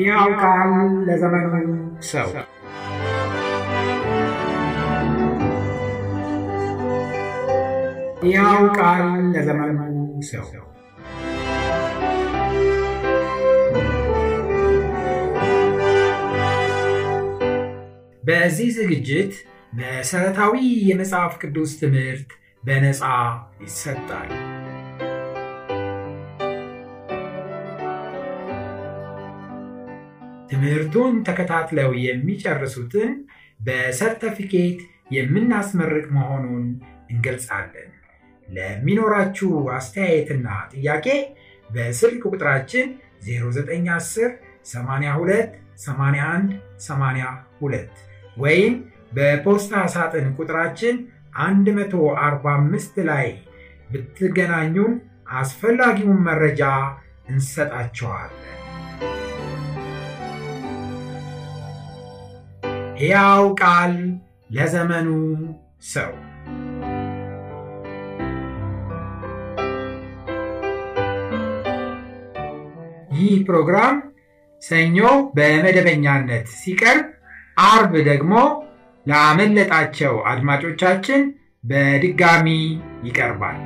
ሕያው 0.00 0.28
ቃል 0.42 0.70
ለዘመኑ 1.06 1.52
ሰው 2.10 2.28
ሕያው 8.22 8.62
ቃል 8.78 9.02
ለዘመኑ 9.34 9.78
ሰው 10.30 10.46
በዚህ 18.22 18.68
ዝግጅት 18.78 19.32
መሰረታዊ 19.72 20.54
የመጽሐፍ 20.88 21.34
ቅዱስ 21.42 21.72
ትምህርት 21.80 22.30
በነፃ 22.64 23.02
ይሰጣል። 23.62 24.30
ትምህርቱን 30.60 31.14
ተከታትለው 31.26 31.90
የሚጨርሱትን 31.98 33.10
በሰርተፊኬት 33.60 34.80
የምናስመርቅ 35.10 36.04
መሆኑን 36.16 36.64
እንገልጻለን። 37.10 37.88
ለሚኖራችሁ 38.48 39.48
አስተያየትና 39.76 40.46
ጥያቄ 40.74 41.06
በስልክ 41.70 42.22
ቁጥራችን 42.30 42.88
0910 43.28 44.36
82 44.66 45.56
81 45.78 46.52
82 46.88 48.04
ወይም 48.36 48.76
በፖስታ 49.12 49.86
ሳጥን 49.94 50.28
ቁጥራችን 50.38 50.98
145 51.40 53.02
ላይ 53.10 53.28
ብትገናኙን 53.90 54.94
አስፈላጊውን 55.40 56.20
መረጃ 56.28 56.62
እንሰጣቸዋለን። 57.28 58.46
ሕያው 63.00 63.44
ቃል 63.60 63.92
ለዘመኑ 64.50 65.08
ሰው 65.84 66.12
ይህ 73.12 73.32
ፕሮግራም 73.46 73.96
ሰኞ 74.62 74.98
በመደበኛነት 75.34 76.46
ሲቀርብ፣ 76.60 77.06
አርብ 77.66 77.92
ደግሞ 78.08 78.34
ላመለጣቸው 79.06 80.14
አድማጮቻችን 80.30 81.22
በድጋሚ 81.64 82.46
ይቀርባል። 83.04 83.58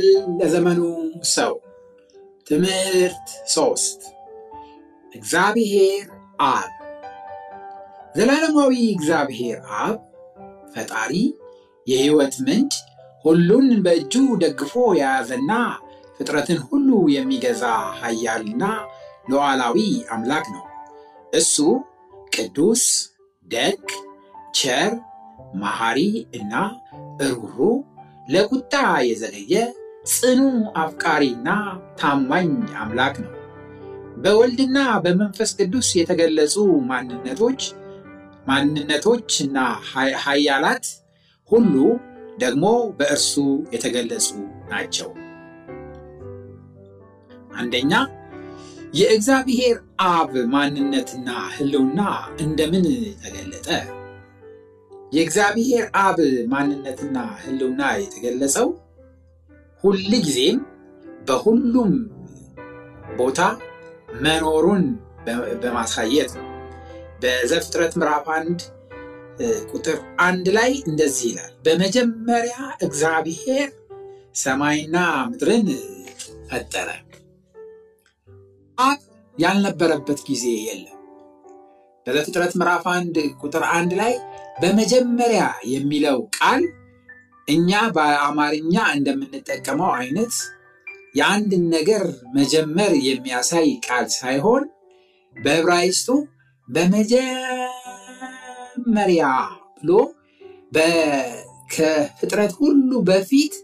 ቃል 0.00 0.06
ለዘመኑ 0.38 0.80
ሰው። 1.32 1.54
ትምህርት 2.46 3.26
ሶስት። 3.54 4.00
እግዚአብሔር 5.12 6.04
አብ። 6.48 6.70
ዘላለማዊ 8.14 8.74
እግዚአብሔር 8.94 9.58
አብ 9.80 9.96
ፈጣሪ 10.72 11.12
የሕይወት 11.86 12.34
ምንጭ 12.46 12.72
ሁሉን 13.24 13.68
በእጁ 13.84 14.14
ደግፎ 14.42 14.72
የያዘና 14.98 15.52
ፍጥረትን 16.16 16.60
ሁሉ 16.66 16.88
የሚገዛ 17.16 17.64
ኃያልና 18.00 18.64
ሉዓላዊ 19.30 19.78
አምላክ 20.14 20.46
ነው። 20.54 20.64
እሱ 21.32 21.56
ቅዱስ፣ 22.34 22.84
ደግ፣ 23.46 23.84
ቸር፣ 24.54 24.92
መሐሪ 25.56 26.00
እና 26.34 26.52
ርኅሩ 27.22 27.58
ለቁጣ 28.28 28.74
የዘገየ 29.06 29.54
ጽኑ 30.04 30.40
አፍቃሪና 30.76 31.48
ታማኝ 31.98 32.50
አምላክ 32.80 33.16
ነው። 33.24 33.32
በወልድና 34.16 34.78
በመንፈስ 35.04 35.50
ቅዱስ 35.58 35.88
የተገለጹ 35.98 36.54
ማንነቶች 36.88 37.60
ማንነቶች 38.46 39.30
እና 39.44 39.58
ኃያላት 40.24 40.86
ሁሉ 41.50 41.74
ደግሞ 42.38 42.64
በእርሱ 42.98 43.34
የተገለጹ 43.72 44.28
ናቸው። 44.70 45.10
አንደኛ 47.56 47.92
የእግዚአብሔር 48.94 49.76
አብ 50.10 50.32
ማንነትና 50.52 51.28
ሕልውና 51.54 52.00
እንደምን 52.40 52.86
ተገለጠ? 53.22 53.68
የእግዚአብሔር 55.12 55.84
አብ 56.02 56.18
ማንነትና 56.52 57.16
ሕልውና 57.42 57.82
የተገለጸው 58.00 58.68
ሁል 59.84 59.98
ጊዜም 60.18 60.58
በሁሉም 61.28 61.92
ቦታ 63.18 63.40
መኖሩን 64.24 64.84
በማሳየት 65.62 66.30
ነው። 66.38 66.46
በዘፍጥረት 67.22 67.92
ምዕራፍ 68.00 68.26
አንድ 68.36 68.60
ቁጥር 69.72 69.96
አንድ 70.24 70.46
ላይ 70.56 70.72
እንደዚህ 70.86 71.26
ይላል፣ 71.30 71.52
በመጀመሪያ 71.66 72.56
እግዚአብሔር 72.86 73.68
ሰማይና 74.42 74.96
ምድርን 75.30 75.68
ፈጠረ። 76.50 76.88
አብ 78.78 79.00
ያልነበረበት 79.36 80.20
ጊዜ 80.28 80.46
የለም። 80.66 80.96
በዘፍጥረት 82.06 82.52
ምዕራፍ 82.60 82.84
አንድ 82.94 83.16
ቁጥር 83.42 83.64
አንድ 83.76 83.92
ላይ 84.00 84.12
በመጀመሪያ 84.62 85.42
የሚለው 85.72 86.18
ቃል 86.38 86.62
እኛ 87.50 87.70
በአማርኛ 87.96 88.74
እንደምንጠቀመው 88.96 89.90
አይነት 89.98 90.34
የአንድን 91.18 91.62
ነገር 91.74 92.02
መጀመር 92.36 92.92
የሚያሳይ 93.06 93.68
ቃል 93.86 94.06
ሳይሆን 94.18 94.64
በዕብራይስጡ 95.36 96.08
በመጀመሪያ 97.80 99.24
ብሎ 99.78 99.90
ከፍጥረት 101.74 102.52
ሁሉ 102.60 102.90
በፊት 103.08 103.54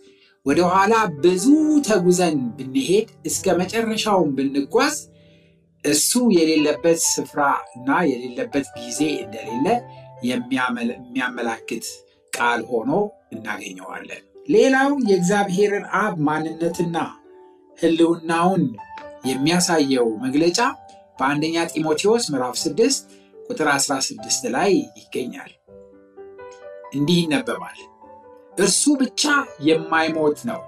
ወደኋላ 0.46 0.94
ብዙ 1.22 1.44
ተጉዘን 1.86 2.36
ብንሄድ 2.56 3.08
እስከ 3.28 3.54
መጨረሻውን 3.60 4.28
ብንጓዝ 4.36 4.96
እሱ 5.84 6.12
የሌለበት 6.36 7.00
ስፍራ 7.12 7.40
እና 7.76 7.88
የሌለበት 8.10 8.66
ጊዜ 8.78 9.00
እንደሌለ 9.24 9.66
የሚያመላክት 10.28 11.86
ቃል 12.36 12.60
ሆኖ 12.70 12.90
እናገኘዋለን። 13.34 14.22
ሌላው 14.48 14.90
የእግዚአብሔርን 15.08 15.84
አብ 16.00 16.14
ማንነትና 16.26 16.96
ሕልውናውን 17.78 18.64
የሚያሳየው 19.26 20.08
መግለጫ 20.24 20.58
በአንደኛ 21.18 21.56
ጢሞቴዎስ 21.72 22.24
ምዕራፍ 22.32 22.56
6 22.62 23.04
ቁጥር 23.46 23.68
16 23.74 24.48
ላይ 24.54 24.72
ይገኛል። 24.98 25.52
እንዲህ 26.92 27.18
ይነበባል፣ 27.22 27.78
እርሱ 28.56 28.82
ብቻ 29.00 29.22
የማይሞት 29.66 30.38
ነው፣ 30.50 30.60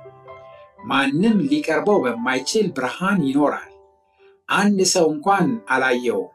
ማንም 0.88 1.38
ሊቀርበው 1.50 1.98
በማይችል 2.04 2.66
ብርሃን 2.76 3.20
ይኖራል፣ 3.28 3.70
አንድ 4.48 4.80
ሰው 4.92 5.06
እንኳን 5.14 5.46
አላየውም፣ 5.68 6.32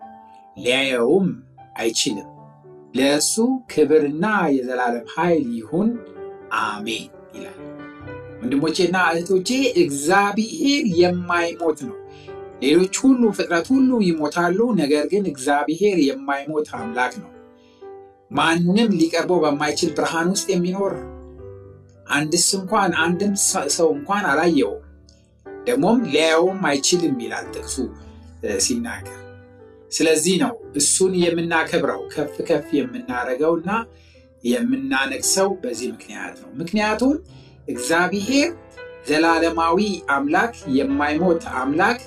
ሊያየውም 0.57 1.27
አይችልም። 1.77 2.29
ለእርሱ 2.94 3.36
ክብርና 3.72 4.25
የዘላለም 4.56 5.06
ኃይል 5.13 5.45
ይሁን 5.57 5.90
አሜን 6.63 7.06
ይላል። 7.36 7.60
ወንድሞቼና 8.40 8.98
እህቶቼ 9.12 9.50
እግዚአብሔር 9.84 10.84
የማይሞት 11.01 11.80
ነው። 11.90 11.98
ሌሎች 12.63 12.95
ሁሉ 13.04 13.22
ፍጥረት 13.38 13.68
ሁሉ 13.74 13.90
ይሞታሉ፣ 14.07 14.60
ነገር 14.81 15.06
ግን 15.13 15.24
እግዚአብሔር 15.31 15.98
የማይሞት 16.07 16.69
አምላክ 16.78 17.13
ነው። 17.24 17.30
ማንም 18.31 18.92
ሊቀርበው 19.00 19.42
በማይችል 19.44 19.89
ብርሃን 19.98 20.30
ውስጥ 20.34 20.48
የሚኖር 20.54 20.94
አንድስ 22.10 22.46
እንኳን 22.57 22.92
አንድም 23.04 23.34
ሰው 23.75 23.89
እንኳን 23.96 24.24
አላየውም፣ 24.31 24.81
ደግሞም 25.68 26.00
ሊያየውም 26.07 26.62
አይችልም 26.69 27.18
ይላል 27.24 27.46
ጥቅሱ 27.54 27.75
ሲናገር። 28.60 29.19
ስለዚህ 29.94 30.36
ነው 30.44 30.51
እሱን 30.80 31.13
የምናከብረው 31.22 32.01
ከፍ 32.13 32.36
ከፍ 32.48 32.68
የምናደርገው 32.78 33.54
እና 33.60 33.72
የምናነግሰው 34.44 35.50
በዚህ 35.62 35.90
ምክንያት 35.94 36.36
ነው። 36.42 36.50
ምክንያቱም 36.62 37.13
እግዚአብሔር 37.68 38.50
ዘላለማዊ 39.07 39.78
አምላክ፣ 40.16 40.54
የማይሞት 40.78 41.44
አምላክ፣ 41.60 42.01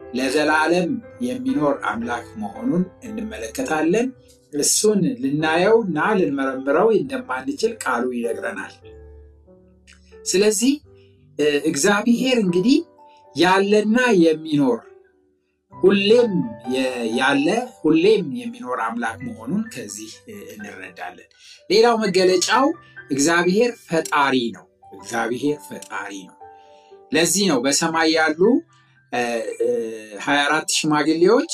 ለዘላለም 0.00 0.90
የሚኖር 1.26 1.74
አምላክ 1.90 2.26
መሆኑን 2.40 2.84
እንመለከታለን። 3.06 4.08
እሱን 4.52 5.00
ልናየው 5.22 5.76
እና 5.86 5.98
ልንመረምረው 6.18 6.88
እንደማንችል 6.96 7.72
ቃሉ 7.84 8.04
ይነግረናል። 8.16 8.74
ስለዚህ 10.24 10.72
እግዚአብሔር 11.66 12.36
እንግዲህ 12.44 12.78
ያለና 13.36 13.96
የሚኖር 14.22 14.80
ሁሌም 15.82 16.32
ያለ 17.18 17.46
ሁሌም 17.78 18.26
የሚኖር 18.40 18.80
አምላክ 18.84 19.18
መሆኑን 19.26 19.62
ከዚህ 19.74 20.10
እንረዳለን። 20.52 21.28
ሌላው 21.70 21.96
መገለጫው 22.02 22.66
እግዚአብሔር 23.10 23.72
ፈጣሪ 23.88 24.36
ነው። 24.56 24.66
እግዚአብሔር 24.92 25.58
ፈጣሪ 25.68 26.12
ነው። 26.28 26.36
ለዚህ 27.12 27.44
ነው 27.50 27.58
በሰማይ 27.64 28.10
ያሉ 28.16 28.40
24 30.20 30.76
ሽማግሌዎች 30.76 31.52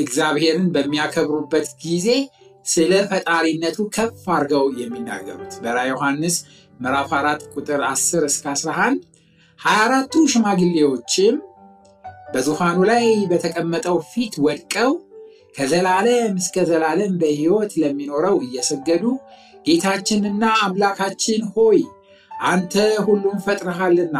እግዚአብሔርን 0.00 0.66
በሚያከብሩበት 0.74 1.68
ጊዜ 1.84 2.08
ስለ 2.66 2.92
ፈጣሪነቱ 3.10 3.78
ከፍ 3.94 4.24
አድርገው 4.34 4.64
የሚናገሩት 4.80 5.52
በራዕየ 5.62 5.92
ዮሐንስ 5.92 6.36
ምዕራፍ 6.80 7.10
4 7.18 7.44
ቁጥር 7.54 7.80
10 7.88 8.24
እስከ 8.30 8.44
11 8.54 9.04
24ቱ 9.60 10.24
ሽማግሌዎችም 10.32 11.36
በዙፋኑ 12.26 12.78
ላይ 12.90 13.06
በተቀመጠው 13.30 13.98
ፊት 14.10 14.34
ወድቀው 14.46 14.92
ከዘላለም 15.54 16.32
እስከ 16.36 16.64
ዘላለም 16.70 17.12
በሕይወት 17.20 17.72
ለሚኖረው 17.82 18.36
እየሰገዱ 18.46 19.04
ጌታችንና 19.66 20.44
አምላካችን 20.64 21.42
ሆይ 21.54 21.78
አንተ 22.48 22.74
ሁሉም 23.06 23.36
ፈጥረሃልና 23.46 24.16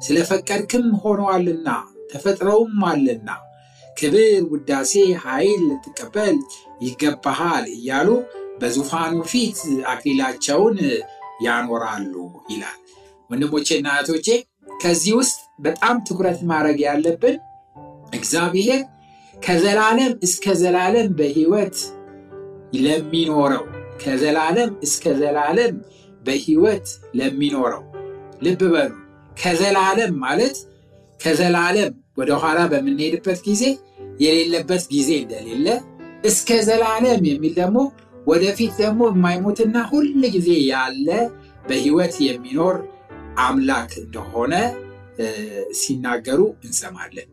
ስለፈቀድክም 0.00 0.86
ሆነዋልና 1.02 1.68
ተፈጥረውም 2.10 2.80
አለና 2.88 3.28
ክብር፣ 3.96 4.16
ውዳሴ፣ 4.50 4.92
ኃይል 5.24 5.60
ልትቀበል 5.68 6.36
ይገባሃል 6.86 7.64
እያሉ 7.76 8.08
በዙፋኑ 8.60 9.14
ፊት 9.30 9.58
አክሊላቸውን 9.92 10.76
ያኖራሉ 11.46 12.14
ይላል። 12.50 12.78
ወንድሞቼና 13.30 13.86
እህቶቼ 13.96 14.28
ከዚህ 14.80 15.14
ውስጥ 15.20 15.38
በጣም 15.58 15.96
ትኩረት 16.06 16.40
ማድረግ 16.50 16.78
ያለብን 16.86 17.36
እግዚአብሔር 18.12 18.80
ከዘላለም 19.34 20.12
እስከ 20.26 20.54
ዘላለም 20.60 21.08
በሕይወት 21.18 21.76
ለሚኖረው 22.78 23.64
ከዘላለም 24.02 24.70
እስከ 24.86 25.04
ዘላለም 25.20 25.74
በሕይወት 26.22 26.86
ለሚኖረው 27.18 27.82
ልብ 28.46 28.62
በሉ። 28.72 28.92
ከዘላለም 29.40 30.12
ማለት 30.24 30.56
ከዘላለም 31.20 31.90
ወደኋላ 32.18 32.58
በምንሄድበት 32.72 33.40
ጊዜ 33.48 33.62
የሌለበት 34.20 34.84
ጊዜ 34.94 35.10
እንደሌለ፣ 35.22 35.66
እስከ 36.24 36.50
ዘላለም 36.68 37.22
የሚል 37.30 37.52
ደግሞ 37.60 37.78
ወደፊት 38.26 38.72
ደግሞ 38.82 39.02
የማይሞትና 39.10 39.76
ሁል 39.90 40.06
ጊዜ 40.36 40.50
ያለ 40.70 41.08
በሕይወት 41.68 42.14
የሚኖር 42.26 42.76
አምላክ 43.44 43.90
እንደሆነ 44.02 44.54
ሲናገሩ 45.78 46.40
እንሰማለን። 46.64 47.28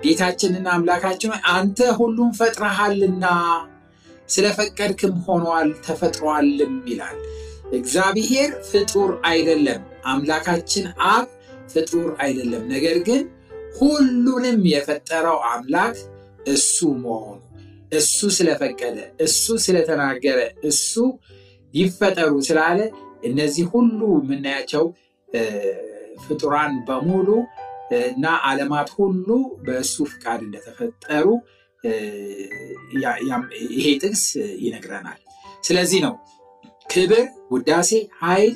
ጌታችንና 0.00 0.66
አምላካችን 0.74 1.32
አንተ 1.52 1.78
ሁሉም 1.98 2.30
ፈጥረሃልና 2.38 3.26
ስለፈቀድክም 4.28 5.14
ሆኗል 5.26 5.68
ተፈጥሯልም 5.86 6.74
ይላል። 6.86 7.16
እግዚአብሔር 7.72 8.50
ፍጡር 8.70 9.10
አይደለም። 9.28 9.82
አምላካችን 10.06 10.84
አብ 11.10 11.26
ፍጡር 11.72 12.08
አይደለም። 12.18 12.64
ነገር 12.68 12.98
ግን 13.08 13.22
ሁሉንም 13.78 14.58
የፈጠረው 14.72 15.38
አምላክ 15.52 15.96
እሱ 16.52 16.76
መሆኑ 17.02 17.38
እሱ 17.92 18.28
ስለፈቀደ 18.36 18.96
እሱ 19.20 19.56
ስለተናገረ 19.64 20.38
እሱ 20.64 20.92
ይፈጠሩ 21.74 22.32
ስላለ 22.48 22.78
እነዚህ 23.22 23.64
ሁሉ 23.74 24.00
የምናያቸው 24.18 24.84
ፍጡራን 26.22 26.74
በሙሉ 26.86 27.28
እና 28.08 28.26
ዓለማት 28.46 28.88
ሁሉ 28.98 29.28
በእሱ 29.64 29.96
ፍቃድ 30.12 30.40
እንደተፈጠሩ 30.46 31.26
ይሄ 33.74 33.86
ጥቅስ 34.02 34.22
ይነግረናል። 34.64 35.20
ስለዚህ 35.62 36.00
ነው 36.06 36.14
ክብር፣ 36.86 37.24
ውዳሴ፣ 37.52 37.90
ኃይል 38.22 38.54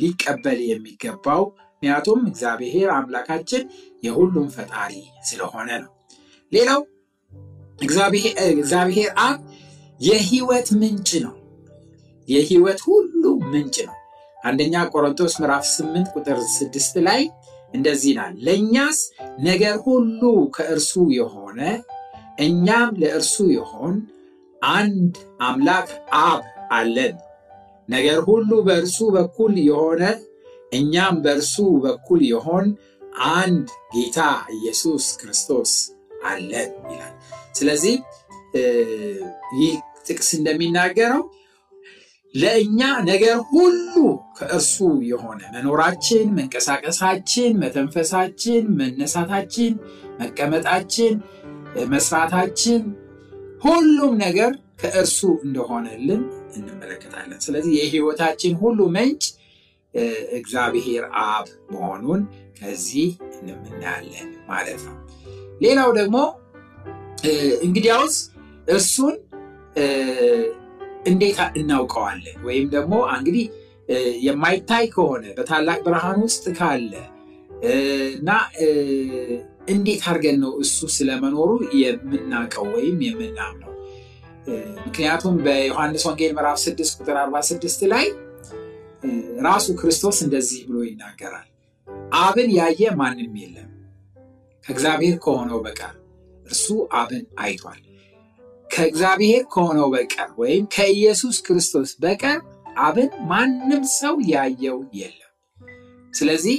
ሊቀበል 0.00 0.58
የሚገባው 0.70 1.42
ምክንያቱም 1.72 2.20
እግዚአብሔር 2.30 2.88
አምላካችን 2.94 3.62
የሁሉም 4.02 4.46
ፈጣሪ 4.54 4.92
ስለሆነ 5.28 5.68
ነው። 5.82 5.90
ሌላው 6.52 6.80
እግዚአብሔር 8.58 9.08
አብ 9.24 9.38
የህይወት 10.00 10.68
ምንጭ 10.80 11.10
ነው። 11.24 11.34
የህይወት 12.28 12.80
ሁሉ 12.86 13.22
ምንጭ 13.52 13.76
ነው። 13.88 13.96
አንደኛ 14.44 14.74
ቆሮንቶስ 14.90 15.34
ምዕራፍ 15.40 15.64
8 15.68 16.08
ቁጥር 16.14 16.38
6 16.48 16.98
ላይ 17.06 17.20
እንደዚህ 17.74 18.10
ይላል፣ 18.12 18.34
ለእኛስ 18.46 18.98
ነገር 19.46 19.76
ሁሉ 19.86 20.20
ከእርሱ 20.56 20.92
የሆነ 21.16 21.60
እኛም 22.44 22.90
ለእርሱ 23.02 23.36
የሆን 23.54 23.94
አንድ 24.74 25.14
አምላክ 25.48 25.88
አብ 26.22 26.42
አለን። 26.72 27.14
ነገር 27.88 28.18
ሁሉ 28.28 28.50
በእርሱ 28.68 28.98
በኩል 29.16 29.54
የሆነ 29.68 30.02
እኛም 30.72 31.16
በእርሱ 31.24 31.56
በኩል 31.84 32.20
የሆን 32.30 32.66
አንድ 33.34 33.66
ጌታ 33.94 34.20
ኢየሱስ 34.56 35.06
ክርስቶስ 35.20 35.72
አለን 36.26 36.70
ይላል። 36.92 37.14
ስለዚህ 37.58 37.96
ይህ 39.58 39.74
ጥቅስ 40.06 40.30
እንደሚናገረው 40.38 41.22
ለእኛ 42.34 42.80
ነገር 43.08 43.36
ሁሉ 43.50 43.94
ከእርሱ 44.38 44.76
የሆነ 45.10 45.40
መኖራችን፣ 45.54 46.24
መንቀሳቀሳችን፣ 46.38 47.52
መተንፈሳችን፣ 47.62 48.64
መነሳታችን፣ 48.80 49.72
መቀመጣችን፣ 50.20 51.14
መስራታችን 51.92 52.82
ሁሉም 53.64 54.12
ነገር 54.18 54.50
ከእርሱ 54.82 55.18
እንደሆነልን 55.46 56.22
እንመለከታለን። 56.56 57.38
ስለዚህ 57.40 57.72
የህይወታችን 57.78 58.54
ሁሉ 58.62 58.78
ምንጭ 58.96 59.22
እግዚአብሔር 60.38 61.04
አብ 61.24 61.46
መሆኑን 61.70 62.22
ከዚህ 62.58 63.08
እንምናያለን 63.38 64.30
ማለት 64.48 64.80
ነው። 64.86 64.96
ሌላው 65.60 65.90
ደግሞ 66.00 66.16
እንግዲያውስ 67.66 68.16
እርሱን 68.68 69.14
እንዴት 71.04 71.38
እናውቀዋለን? 71.56 72.36
ወይም 72.46 72.66
ደግሞ 72.74 72.94
እንግዲህ 73.16 73.46
የማይታይ 74.26 74.84
ከሆነ 74.94 75.24
በታላቅ 75.36 75.78
ብርሃን 75.86 76.20
ውስጥ 76.26 76.44
ካለ 76.58 76.92
እና 78.14 78.30
እንዴት 79.68 80.02
አድርገን 80.08 80.36
ነው 80.42 80.52
እሱ 80.64 80.78
ስለመኖሩ 80.96 81.50
የምናውቀው 81.82 82.66
ወይም 82.74 82.98
የምናምነው? 83.06 83.70
ምክንያቱም 84.86 85.34
በዮሐንስ 85.44 86.02
ወንጌል 86.08 86.32
ምዕራፍ 86.36 86.58
6 86.62 86.98
ቁጥር 86.98 87.16
46 87.20 87.84
ላይ 87.92 88.06
ራሱ 89.46 89.66
ክርስቶስ 89.80 90.18
እንደዚህ 90.26 90.60
ብሎ 90.68 90.78
ይናገራል። 90.88 91.48
አብን 92.18 92.50
ያየ 92.58 92.90
ማንም 93.00 93.34
የለም 93.42 93.70
ከእግዚአብሔር 94.64 95.16
ከሆነው 95.24 95.58
በቀር 95.64 95.94
እርሱ 96.46 96.66
አብን 96.94 97.24
አይቷል። 97.38 97.80
ከእግዚአብሔር 98.74 99.42
ከሆነው 99.52 99.88
በቀር 99.92 100.30
ወይም 100.38 100.64
ከኢየሱስ 100.74 101.36
ክርስቶስ 101.46 101.90
በቀር 102.00 102.38
አብን 102.84 103.10
ማንም 103.28 103.82
ሰው 103.94 104.14
ያየው 104.30 104.78
የለም። 104.98 105.30
ስለዚህ 106.14 106.56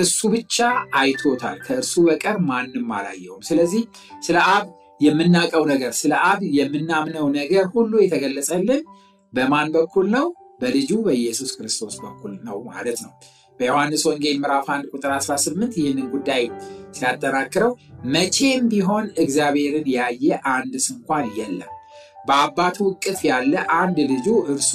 እሱ 0.00 0.18
ብቻ 0.34 0.56
አይቶታል፣ 0.98 1.58
ከእርሱ 1.66 1.94
በቀር 2.06 2.36
ማንም 2.48 2.88
አላየውም። 2.96 3.42
ስለዚህ 3.48 3.82
ስለ 4.22 4.36
አብ 4.52 4.66
የምናውቀው 5.00 5.64
ነገር 5.72 5.92
ስለ 6.00 6.12
አብ 6.30 6.40
የምናምነው 6.56 7.26
ነገር 7.38 7.66
ሁሉ 7.74 7.92
የተገለጸልን 8.02 8.82
በማን 9.32 9.68
በኩል 9.76 10.06
ነው? 10.16 10.26
በልጁ 10.60 10.90
በኢየሱስ 11.04 11.50
ክርስቶስ 11.56 11.94
በኩል 12.02 12.32
ነው 12.46 12.58
ማለት 12.70 12.98
ነው። 13.04 13.12
በዮሐንስ 13.60 14.02
ወንጌል 14.08 14.36
ምዕራፍ 14.42 14.68
1 14.72 14.92
ቁጥር 14.92 15.10
18 15.14 15.74
ይህንን 15.78 16.06
ጉዳይ 16.12 16.42
ሲያጠናክረው 16.96 17.72
መቼም 18.14 18.62
ቢሆን 18.70 19.06
እግዚአብሔርን 19.22 19.88
ያየ 19.94 20.24
አንድ 20.52 20.72
ስንኳን 20.84 21.26
የለም፣ 21.38 21.72
በአባቱ 22.26 22.78
እቅፍ 22.92 23.20
ያለ 23.28 23.52
አንድ 23.76 23.98
ልጁ 24.10 24.26
እርሱ 24.52 24.72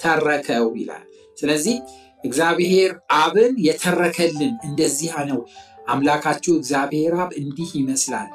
ተረከው 0.00 0.66
ይላል። 0.80 1.04
ስለዚህ 1.36 1.76
እግዚአብሔር 2.24 2.90
አብን 3.18 3.54
የተረከልን 3.66 4.54
እንደዚህ 4.68 5.14
ነው። 5.30 5.40
አምላካችሁ 5.88 6.54
እግዚአብሔር 6.60 7.14
አብ 7.22 7.30
እንዲህ 7.42 7.70
ይመስላል 7.78 8.28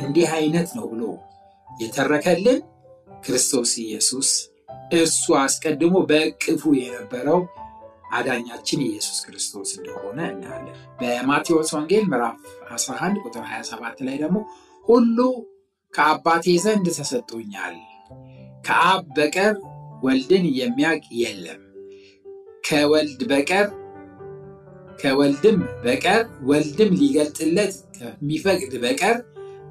እንዲህ 0.00 0.28
አይነት 0.38 0.68
ነው 0.78 0.86
ብሎ 0.92 1.02
የተረከልን 1.68 2.58
ክርስቶስ 3.22 3.72
ኢየሱስ 3.84 4.30
እሱ 4.98 5.24
አስቀድሞ 5.40 5.96
በእቅፉ 6.10 6.62
የነበረው 6.78 7.40
አዳኛችን 8.10 8.80
ኢየሱስ 8.86 9.18
ክርስቶስ 9.24 9.70
እንደሆነ 9.78 10.18
እናያለን። 10.32 10.76
በማቴዎስ 11.00 11.70
ወንጌል 11.76 12.04
ምዕራፍ 12.10 12.36
11 12.70 13.22
ቁጥር 13.24 13.44
27 13.50 14.04
ላይ 14.06 14.16
ደግሞ 14.22 14.38
ሁሉ 14.86 15.18
ከአባቴ 15.94 16.46
ዘንድ 16.64 16.86
ተሰጥቶኛል፣ 16.96 17.76
ከአብ 18.64 19.02
በቀር 19.16 19.54
ወልድን 20.02 20.44
የሚያውቅ 20.58 21.06
የለም፣ 21.20 21.62
ከወልድ 22.64 23.20
በቀር 23.30 23.66
ከወልድም 24.98 25.58
በቀር 25.84 26.20
ወልድም 26.48 26.90
ሊገልጥለት 27.00 27.74
ከሚፈቅድ 27.96 28.72
በቀር 28.84 29.16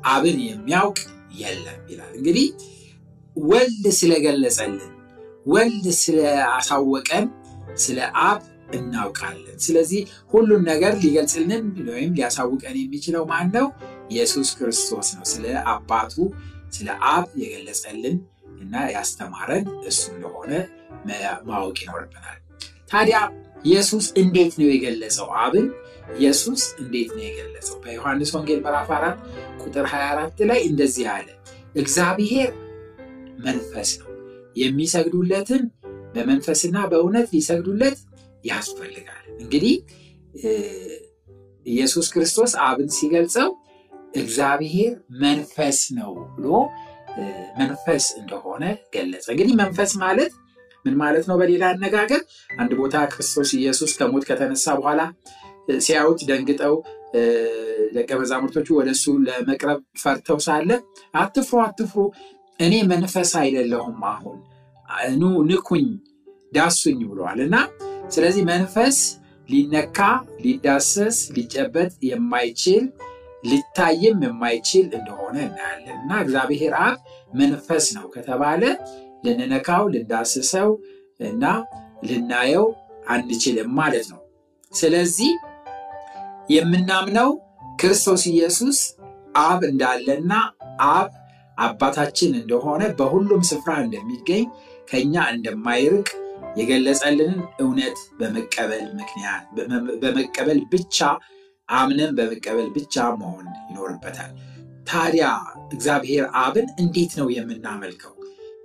አብን 0.07 0.37
የሚያውቅ 0.47 0.99
የለም 1.39 1.79
ይላል። 1.91 2.13
እንግዲህ 2.19 2.47
ወልድ 3.35 3.85
ስለገለጸልን 3.97 4.93
ወልድ 5.45 5.85
ስለአሳወቀን 5.99 7.25
ስለ 7.77 7.97
አብ 8.25 8.39
እናውቃለን። 8.73 9.57
ስለዚህ 9.65 10.01
ሁሉን 10.33 10.63
ነገር 10.69 10.93
ሊገልጽልን 11.03 11.63
ወይም 11.89 12.11
ሊያሳውቀን 12.17 12.75
የሚችለው 12.79 13.23
ማን 13.31 13.47
ነው? 13.57 13.67
ኢየሱስ 14.11 14.49
ክርስቶስ 14.57 15.07
ነው። 15.17 15.25
ስለ 15.31 15.45
አባቱ 15.71 16.15
ስለ 16.71 16.87
አብ 17.11 17.27
የገለጸልን 17.41 18.17
እና 18.61 18.75
ያስተማረን 18.95 19.65
እሱ 19.89 20.01
እንደሆነ 20.15 20.51
ማወቅ 21.49 21.77
ይኖርብናል። 21.83 22.39
ታዲያ 22.91 23.17
ኢየሱስ 23.65 24.05
እንዴት 24.21 24.53
ነው 24.59 24.67
የገለጸው 24.71 25.27
አብን? 25.41 25.67
ኢየሱስ 26.17 26.61
እንዴት 26.81 27.09
ነው 27.15 27.23
የገለጸው? 27.25 27.75
በዮሐንስ 27.83 28.29
ወንጌል 28.35 28.59
ምዕራፍ 28.65 28.89
4 28.97 29.17
ቁጥር 29.63 29.85
24 29.91 30.43
ላይ 30.49 30.59
እንደዚህ 30.69 31.07
አለ፣ 31.15 31.27
እግዚአብሔር 31.75 32.51
መንፈስ 33.39 33.89
ነው፣ 33.99 34.11
የሚሰግዱለትን 34.55 35.63
በመንፈስና 36.15 36.77
በእውነት 36.91 37.27
ሊሰግዱለት 37.33 37.97
ያስፈልጋል። 38.45 39.23
እንግዲህ 39.39 39.75
ኢየሱስ 41.65 42.07
ክርስቶስ 42.13 42.51
አብን 42.65 42.89
ሲገልጸው 42.97 43.49
እግዚአብሔር 44.15 44.93
መንፈስ 45.21 45.79
ነው 45.97 46.11
ብሎ 46.35 46.47
መንፈስ 47.59 48.05
እንደሆነ 48.19 48.63
ገለጸ። 48.93 49.25
እንግዲህ 49.33 49.53
መንፈስ 49.61 49.91
ማለት 50.03 50.33
ምን 50.85 50.95
ማለት 51.01 51.25
ነው? 51.29 51.35
በሌላ 51.41 51.63
አነጋገር 51.73 52.21
አንድ 52.57 52.71
ቦታ 52.79 52.97
ክርስቶስ 53.13 53.49
ኢየሱስ 53.59 53.91
ከሞት 53.99 54.23
ከተነሳ 54.29 54.65
በኋላ 54.79 55.01
ሲያዩት 55.79 56.19
ደንግጠው 56.29 56.75
ደቀ 57.95 58.09
መዛሙርቶቹ 58.21 58.67
ወደሱ 58.79 59.03
ለመቅረብ 59.27 59.79
ፈርተው 60.01 60.37
ሳለ 60.45 60.69
አትፍሩ፣ 61.15 61.57
አትፍሩ 61.65 61.99
እኔ 62.59 62.73
መንፈስ 62.91 63.31
አይደለሁም፣ 63.41 63.99
አሁን 64.11 64.37
ኑ 65.15 65.31
ንኩኝ፣ 65.49 65.87
ዳሱኝ 66.53 66.99
ብለዋል 67.09 67.39
እና 67.45 67.55
ስለዚህ 68.09 68.43
መንፈስ 68.51 68.97
ሊነካ 69.49 69.99
ሊዳሰስ 70.43 71.17
ሊጨበጥ 71.35 71.91
የማይችል 72.09 72.83
ሊታይም 73.43 74.17
የማይችል 74.25 74.87
እንደሆነ 74.97 75.35
እናያለን 75.47 75.97
እና 75.97 76.11
እግዚአብሔር 76.23 76.73
አብ 76.81 76.95
መንፈስ 77.33 77.85
ነው 77.97 78.05
ከተባለ 78.15 78.63
ልንነካው 79.25 79.83
ልንዳስሰው 79.93 80.69
እና 81.21 81.43
ልናየው 82.09 82.65
አንችልም 83.07 83.69
ማለት 83.79 84.07
ነው። 84.13 84.21
ስለዚህ 84.73 85.31
የምናምነው 86.49 87.29
ክርስቶስ 87.81 88.23
ኢየሱስ 88.31 88.79
አብ 89.43 89.61
እንዳለና 89.69 90.33
አብ 90.91 91.09
አባታችን 91.57 92.31
እንደሆነ 92.41 92.83
በሁሉም 92.99 93.43
ስፍራ 93.49 93.71
እንደሚገኝ 93.83 94.43
ከኛ 94.87 95.15
እንደማይርቅ 95.33 96.07
የገለጸልንን 96.59 97.33
እውነት 97.61 97.97
በመቀበል 98.19 98.85
ምክንያት 98.99 99.43
በመቀበል 100.03 100.59
ብቻ 100.73 100.97
አምነን 101.69 102.11
በመቀበል 102.17 102.67
ብቻ 102.75 102.95
መሆን 103.21 103.47
ይኖርበታል። 103.69 104.31
ታዲያ 104.89 105.25
እግዚአብሔር 105.73 106.25
አብን 106.41 106.67
እንዴት 106.83 107.11
ነው 107.19 107.27
የምናመልከው? 107.35 108.13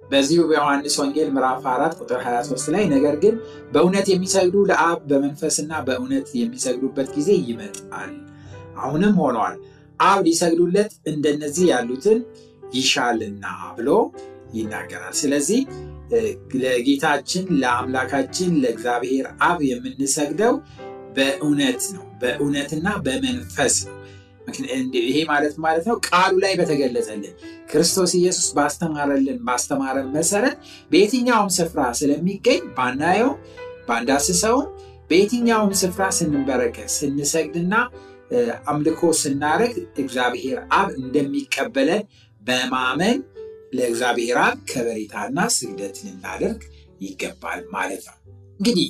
በዚሁ 0.04 0.40
በዮሐንስ 0.48 0.94
ወንጌል 1.00 1.28
ምዕራፍ 1.34 1.62
4 1.68 2.00
ቁጥር 2.00 2.20
23 2.24 2.66
ላይ 2.74 2.84
ነገር 2.92 3.14
ግን 3.22 3.34
በእውነት 3.72 4.06
የሚሰግዱ 4.12 4.56
ለአብ 4.70 4.98
በመንፈስና 5.10 5.72
በእውነት 5.86 6.28
የሚሰግዱበት 6.40 7.08
ጊዜ 7.16 7.30
ይመጣል፣ 7.48 8.12
አሁንም 8.78 9.14
ሆነዋል፣ 9.20 9.56
አብ 10.00 10.20
ሊሰግዱለት 10.26 10.92
እንደነዚህ 11.12 11.64
ያሉትን 11.72 12.20
ይሻልና 12.74 13.44
ብሎ 13.78 13.88
ይናገራል። 14.52 15.14
ስለዚህ 15.20 15.60
ለጌታችን 16.62 17.44
ለአምላካችን 17.60 18.50
ለእግዚአብሔር 18.62 19.26
አብ 19.44 19.58
የምንሰግደው 19.68 20.54
በእውነት 21.16 21.82
ነው፣ 21.94 22.04
በእውነትና 22.22 22.88
በመንፈስ 23.04 23.76
ነው። 23.86 23.96
ይሄ 25.02 25.16
ማለት 25.28 25.54
ማለት 25.64 25.84
ነው 25.88 25.96
ቃሉ 26.08 26.32
ላይ 26.44 26.52
በተገለጸልን 26.60 27.34
ክርስቶስ 27.70 28.12
ኢየሱስ 28.18 28.46
ባስተማረልን 28.56 29.38
ባስተማረን 29.46 30.08
መሰረት 30.16 30.56
በየትኛውም 30.90 31.50
ስፍራ 31.58 31.82
ስለሚገኝ 32.00 32.62
ባናየው 32.78 33.30
ባንዳስሰውም 33.88 34.66
በየትኛውም 35.10 35.72
ስፍራ 35.80 36.02
ስንበረከት 36.18 36.90
ስንሰግድና 36.96 37.74
አምልኮ 38.66 39.00
ስናደርግ 39.20 39.74
እግዚአብሔር 40.02 40.58
አብ 40.76 40.88
እንደሚቀበለን 41.00 42.02
በማመን 42.42 43.18
ለእግዚአብሔር 43.72 44.38
አብ 44.40 44.58
ከበሬታና 44.70 45.38
ስግደት 45.56 45.96
ልናደርግ 46.04 46.62
ይገባል 47.00 47.60
ማለት 47.74 48.02
ነው። 48.08 48.16
እንግዲህ 48.60 48.88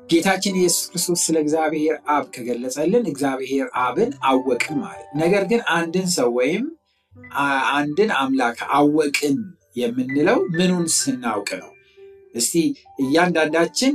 ጌታችን 0.00 0.56
ኢየሱስ 0.60 0.84
ክርስቶስ 0.88 1.20
ስለ 1.26 1.36
እግዚአብሔር 1.44 1.96
አብ 2.14 2.24
ከገለጸልን 2.34 3.04
እግዚአብሔር 3.10 3.66
አብን 3.82 4.10
አወቅን 4.24 4.76
ማለት 4.82 5.06
ነገር 5.22 5.44
ግን 5.50 5.60
አንድን 5.76 6.08
ሰው 6.16 6.28
ወይም 6.38 6.64
አንድን 7.74 8.10
አምላክ 8.20 8.58
አወቅን 8.76 9.36
የምንለው 9.76 10.38
ምኑን 10.56 10.86
ስናውቅ 10.96 11.48
ነው? 11.62 11.70
እስቲ 12.34 12.54
እያንዳንዳችን 13.02 13.94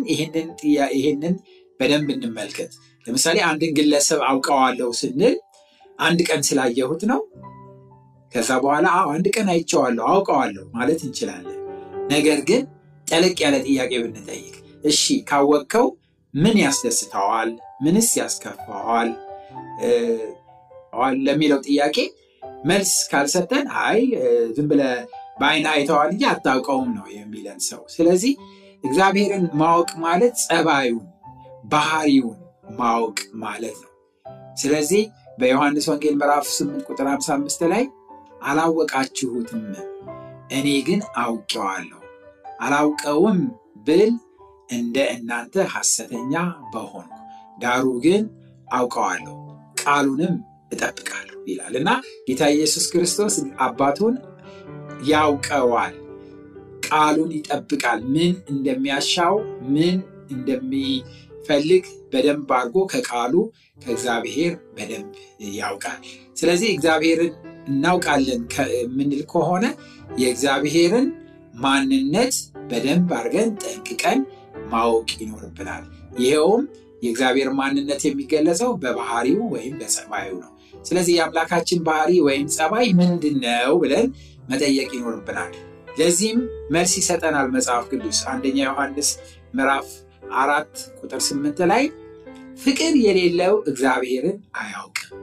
ይህንን 0.96 1.36
በደንብ 1.80 2.10
እንመልከት። 2.16 2.72
ለምሳሌ 3.06 3.38
አንድን 3.50 3.72
ግለሰብ 3.78 4.22
አውቀዋለሁ 4.28 4.90
ስንል 5.00 5.36
አንድ 6.00 6.20
ቀን 6.28 6.42
ስላየሁት 6.48 7.02
ነው። 7.12 7.22
ከዛ 8.32 8.50
በኋላ 8.64 8.88
አንድ 9.14 9.28
ቀን 9.36 9.48
አይቼዋለሁ 9.54 10.06
አውቀዋለሁ 10.12 10.66
ማለት 10.74 11.00
እንችላለን። 11.08 11.56
ነገር 12.12 12.40
ግን 12.50 12.62
ጠለቅ 13.08 13.38
ያለ 13.44 13.56
ጥያቄ 13.68 13.92
ብንጠይቅ 14.04 14.56
እሺ 14.84 15.02
ካወቅከው 15.30 15.88
ምን 16.34 16.58
ያስደስተዋል? 16.64 17.50
ምንስ 17.84 18.10
ያስከፋዋል? 18.20 19.10
ለሚለው 21.26 21.60
ጥያቄ 21.68 21.98
መልስ 22.64 22.94
ካልሰጠን 23.12 23.66
አይ 23.84 24.00
ዝም 24.56 24.68
ብለህ 24.72 24.94
በአይን 25.40 25.66
አይተዋል 25.72 26.10
እንጂ 26.14 26.24
አታውቀውም 26.32 26.90
ነው 26.98 27.06
የሚለን 27.16 27.60
ሰው። 27.68 27.82
ስለዚህ 27.96 28.34
እግዚአብሔርን 28.84 29.46
ማወቅ 29.54 29.90
ማለት 30.06 30.34
ጸባዩን፣ 30.46 31.06
ባህሪውን 31.66 32.38
ማወቅ 32.80 33.20
ማለት 33.44 33.78
ነው። 33.84 33.92
ስለዚህ 34.58 35.04
በዮሐንስ 35.38 35.86
ወንጌል 35.92 36.16
ምዕራፍ 36.22 36.48
8 36.54 36.88
ቁጥር 36.90 37.08
55 37.10 37.64
ላይ 37.74 37.84
አላወቃችሁትም፣ 38.42 39.64
እኔ 40.52 40.68
ግን 40.88 41.02
አውቄዋለሁ። 41.18 42.02
አላውቀውም 42.62 43.40
ብል 43.88 44.14
እንደ 44.70 44.98
እናንተ 45.16 45.56
ሐሰተኛ 45.74 46.34
በሆንኩ፣ 46.72 47.16
ዳሩ 47.58 47.86
ግን 48.06 48.24
አውቀዋለሁ 48.72 49.36
ቃሉንም 49.82 50.36
እጠብቃለሁ 50.72 51.38
ይላል 51.48 51.76
እና 51.80 51.90
ጌታ 52.28 52.42
ኢየሱስ 52.56 52.86
ክርስቶስ 52.92 53.36
አባቱን 53.60 54.16
ያውቀዋል፣ 55.08 55.96
ቃሉን 56.88 57.32
ይጠብቃል። 57.38 58.00
ምን 58.14 58.34
እንደሚያሻው 58.50 59.36
ምን 59.76 59.98
ፈልግ 61.48 61.84
በደንብ 62.12 62.50
አድርጎ 62.58 62.78
ከቃሉ 62.92 63.34
ከእግዚአብሔር 63.80 64.54
በደንብ 64.76 65.14
ያውቃል። 65.58 66.02
ስለዚህ 66.36 66.70
እግዚአብሔርን 66.76 67.34
እናውቃለን 67.70 68.42
የምንል 68.76 69.24
ከሆነ 69.32 69.66
የእግዚአብሔርን 70.20 71.08
ማንነት 71.62 72.36
በደንብ 72.70 73.10
አድርገን 73.18 73.50
ጠንቅቀን 73.64 74.20
ማወቅ 74.70 75.10
ይኖርብናል። 75.22 75.84
ይኸውም 76.20 76.64
የእግዚአብሔር 77.04 77.50
ማንነት 77.60 78.02
የሚገለጸው 78.06 78.72
በባህሪው 78.82 79.42
ወይም 79.54 79.76
በጸባዩ 79.82 80.30
ነው። 80.42 80.52
ስለዚህ 80.84 81.14
የአምላካችን 81.16 81.80
ባህሪ 81.88 82.12
ወይም 82.28 82.46
ጸባይ 82.56 82.88
ምንድን 83.00 83.38
ነው 83.46 83.74
ብለን 83.84 84.08
መጠየቅ 84.50 84.90
ይኖርብናል። 84.98 85.54
ለዚህም 86.00 86.40
መልስ 86.72 86.94
ይሰጠናል 87.00 87.48
መጽሐፍ 87.56 87.86
ቅዱስ 87.92 88.20
አንደኛ 88.32 88.58
ዮሐንስ 88.68 89.10
ምዕራፍ 89.54 89.88
አራት 90.40 90.74
ቁጥር 91.02 91.22
ስምንት 91.28 91.60
ላይ 91.72 91.84
ፍቅር 92.62 92.94
የሌለው 93.04 93.54
እግዚአብሔርን 93.68 94.38
አያውቅም፣ 94.62 95.18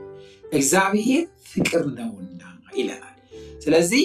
እግዚአብሔር 0.51 1.23
ፍቅር 1.51 1.83
ነውና 1.97 2.36
ይለናል። 2.77 3.13
ስለዚህ 3.61 4.03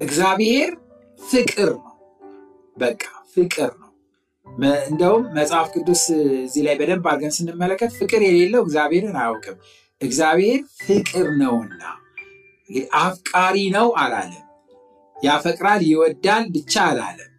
እግዚአብሔር 0.00 0.70
ፍቅር 1.20 1.70
ነው። 1.78 1.94
በቃ 2.76 3.02
ፍቅር 3.34 3.70
ነው። 3.76 3.90
እንደውም 4.88 5.24
መጽሐፍ 5.36 5.66
ቅዱስ 5.74 6.02
እዚህ 6.40 6.62
ላይ 6.66 6.74
በደንብ 6.80 7.04
አድርገን 7.10 7.34
ስንመለከት 7.36 7.90
ፍቅር 7.98 8.20
የሌለው 8.26 8.62
እግዚአብሔርን 8.66 9.16
አያውቅም፣ 9.20 9.56
እግዚአብሔር 10.00 10.60
ፍቅር 10.80 11.26
ነውና። 11.40 11.82
አፍቃሪ 13.00 13.56
ነው 13.74 13.88
አላለም፣ 14.02 14.44
ያፈቅራል 15.16 15.80
ይወዳል 15.88 16.44
ብቻ 16.54 16.74
አላለም። 16.88 17.30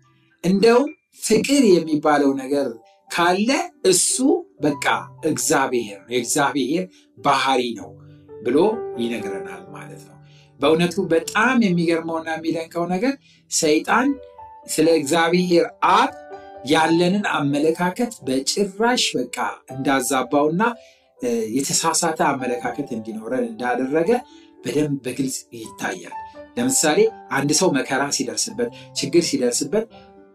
እንደውም 0.44 0.90
ፍቅር 1.24 1.64
የሚባለው 1.72 2.32
ነገር 2.42 2.68
ካለ 3.12 3.50
እሱ 3.86 4.16
በቃ 4.62 4.86
እግዚአብሔር 5.26 5.98
ነው፣ 6.02 6.10
የእግዚአብሔር 6.14 6.86
ባህሪ 7.18 7.62
ነው 7.80 7.90
ብሎ 8.44 8.58
ይነግረናል 9.02 9.64
ማለት 9.76 10.02
ነው። 10.08 10.18
በእውነቱ 10.60 10.96
በጣም 11.14 11.58
የሚገርመውና 11.66 12.30
የሚደንቀው 12.36 12.84
ነገር 12.94 13.14
ሰይጣን 13.52 14.10
ስለ 14.68 14.88
እግዚአብሔር 15.00 15.66
አብ 15.94 16.12
ያለንን 16.66 17.26
አመለካከት 17.38 18.12
በጭራሽ 18.28 19.06
በቃ 19.18 19.38
እንዳዛባውና 19.74 20.62
የተሳሳተ 21.56 22.20
አመለካከት 22.30 22.90
እንዲኖረን 22.96 23.46
እንዳደረገ 23.50 24.10
በደንብ 24.64 24.98
በግልጽ 25.06 25.38
ይታያል። 25.58 26.16
ለምሳሌ 26.58 27.00
አንድ 27.32 27.52
ሰው 27.60 27.70
መከራ 27.78 28.02
ሲደርስበት፣ 28.18 28.70
ችግር 29.00 29.24
ሲደርስበት 29.30 29.86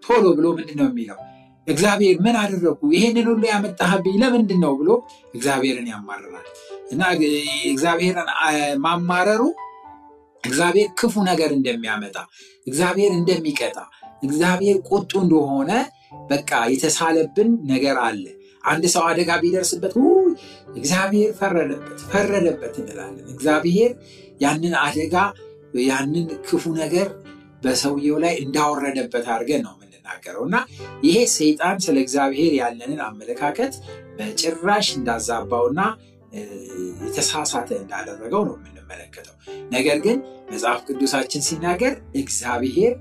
ቶሎ 0.02 0.24
ብሎ 0.38 0.46
ምንድን 0.58 0.78
ነው 0.80 0.88
የሚለው? 0.90 1.18
እግዚአብሔር 1.66 2.16
ምን 2.26 2.36
አደረግኩ? 2.42 2.82
ይህንን 2.96 3.26
ሁሉ 3.30 3.42
ያመጣህብኝ 3.50 4.14
ለምንድን 4.22 4.60
ነው 4.64 4.72
ብሎ 4.80 4.90
እግዚአብሔርን 5.34 5.88
ያማርራል። 5.92 6.46
እና 6.88 7.02
እግዚአብሔርን 7.70 8.28
ማማረሩ 8.84 9.42
እግዚአብሔር 10.44 10.88
ክፉ 10.98 11.14
ነገር 11.30 11.50
እንደሚያመጣ፣ 11.56 12.16
እግዚአብሔር 12.66 13.12
እንደሚቀጣ፣ 13.18 13.76
እግዚአብሔር 14.22 14.76
ቁጡ 14.90 15.12
እንደሆነ 15.24 15.70
በቃ 16.30 16.50
የተሳለብን 16.72 17.50
ነገር 17.72 17.96
አለ። 18.06 18.24
አንድ 18.64 18.84
ሰው 18.94 19.02
አደጋ 19.10 19.30
ቢደርስበት 19.42 19.92
እግዚአብሔር 20.74 21.30
ፈረደበት 21.38 21.98
ፈረደበት 22.10 22.74
እንላለን። 22.82 23.26
እግዚአብሔር 23.34 23.92
ያንን 24.40 24.74
አደጋ 24.82 25.14
ያንን 25.84 26.26
ክፉ 26.46 26.64
ነገር 26.82 27.08
በሰውየው 27.62 28.18
ላይ 28.24 28.34
እንዳወረደበት 28.42 29.24
አድርገን 29.32 29.62
ነው 29.66 29.72
የምንናገረው 29.76 30.42
እና 30.48 30.56
ይሄ 31.06 31.16
ሰይጣን 31.34 31.78
ስለ 31.84 31.96
እግዚአብሔር 32.04 32.52
ያለንን 32.60 33.00
አመለካከት 33.06 33.74
በጭራሽ 34.18 34.88
እንዳዛባውና 34.98 35.80
የተሳሳተ 36.32 37.68
እንዳደረገው 37.80 38.42
ነው 38.48 38.54
የምንመለከተው። 38.58 39.34
ነገር 39.72 39.98
ግን 40.06 40.18
መጽሐፍ 40.50 40.80
ቅዱሳችን 40.88 41.42
ሲናገር 41.46 41.94
እግዚአብሔር 42.16 42.94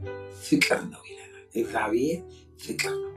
ፍቅር 0.43 0.80
ነው 0.91 1.02
ይለናል። 1.10 1.45
እግዚአብሔር 1.56 2.19
ፍቅር 2.60 2.93
ነው 2.97 3.12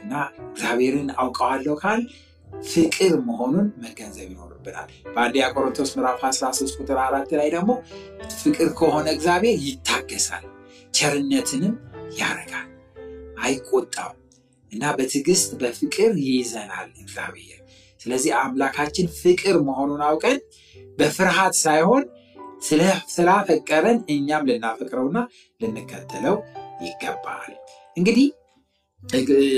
እና 0.00 0.12
እግዚአብሔርን 0.46 1.08
አውቀዋለሁ 1.18 1.74
ካል 1.82 2.02
ፍቅር 2.66 3.12
መሆኑን 3.28 3.66
መገንዘብ 3.82 4.28
ይኖርብናል። 4.32 4.90
በአንደኛ 5.06 5.46
ቆሮንቶስ 5.54 5.90
ምዕራፍ 5.96 6.20
13 6.28 6.78
ቁጥር 6.80 6.98
አራት 7.04 7.30
ላይ 7.40 7.48
ደግሞ 7.54 7.70
ፍቅር 8.38 8.68
ከሆነ 8.78 9.06
እግዚአብሔር 9.16 9.56
ይታገሳል፣ 9.66 10.44
ቸርነትንም 10.94 11.74
ያረጋል፣ 12.18 12.68
አይቆጣም 13.38 14.14
እና 14.72 14.84
በትዕግስት 14.96 15.50
በፍቅር 15.60 16.12
ይይዘናል 16.24 16.88
እግዚአብሔር። 17.02 17.60
ስለዚህ 18.06 18.32
አምላካችን 18.40 19.06
ፍቅር 19.16 19.56
መሆኑን 19.66 20.02
አውቀን 20.06 20.36
በፍርሃት 20.98 21.54
ሳይሆን 21.62 22.02
ስላፈቀረን 23.14 23.98
እኛም 24.14 24.46
ልናፈቅረውና 24.48 25.18
ልንከተለው 25.60 26.36
ይገባል። 26.84 27.50
እንግዲህ 27.96 28.28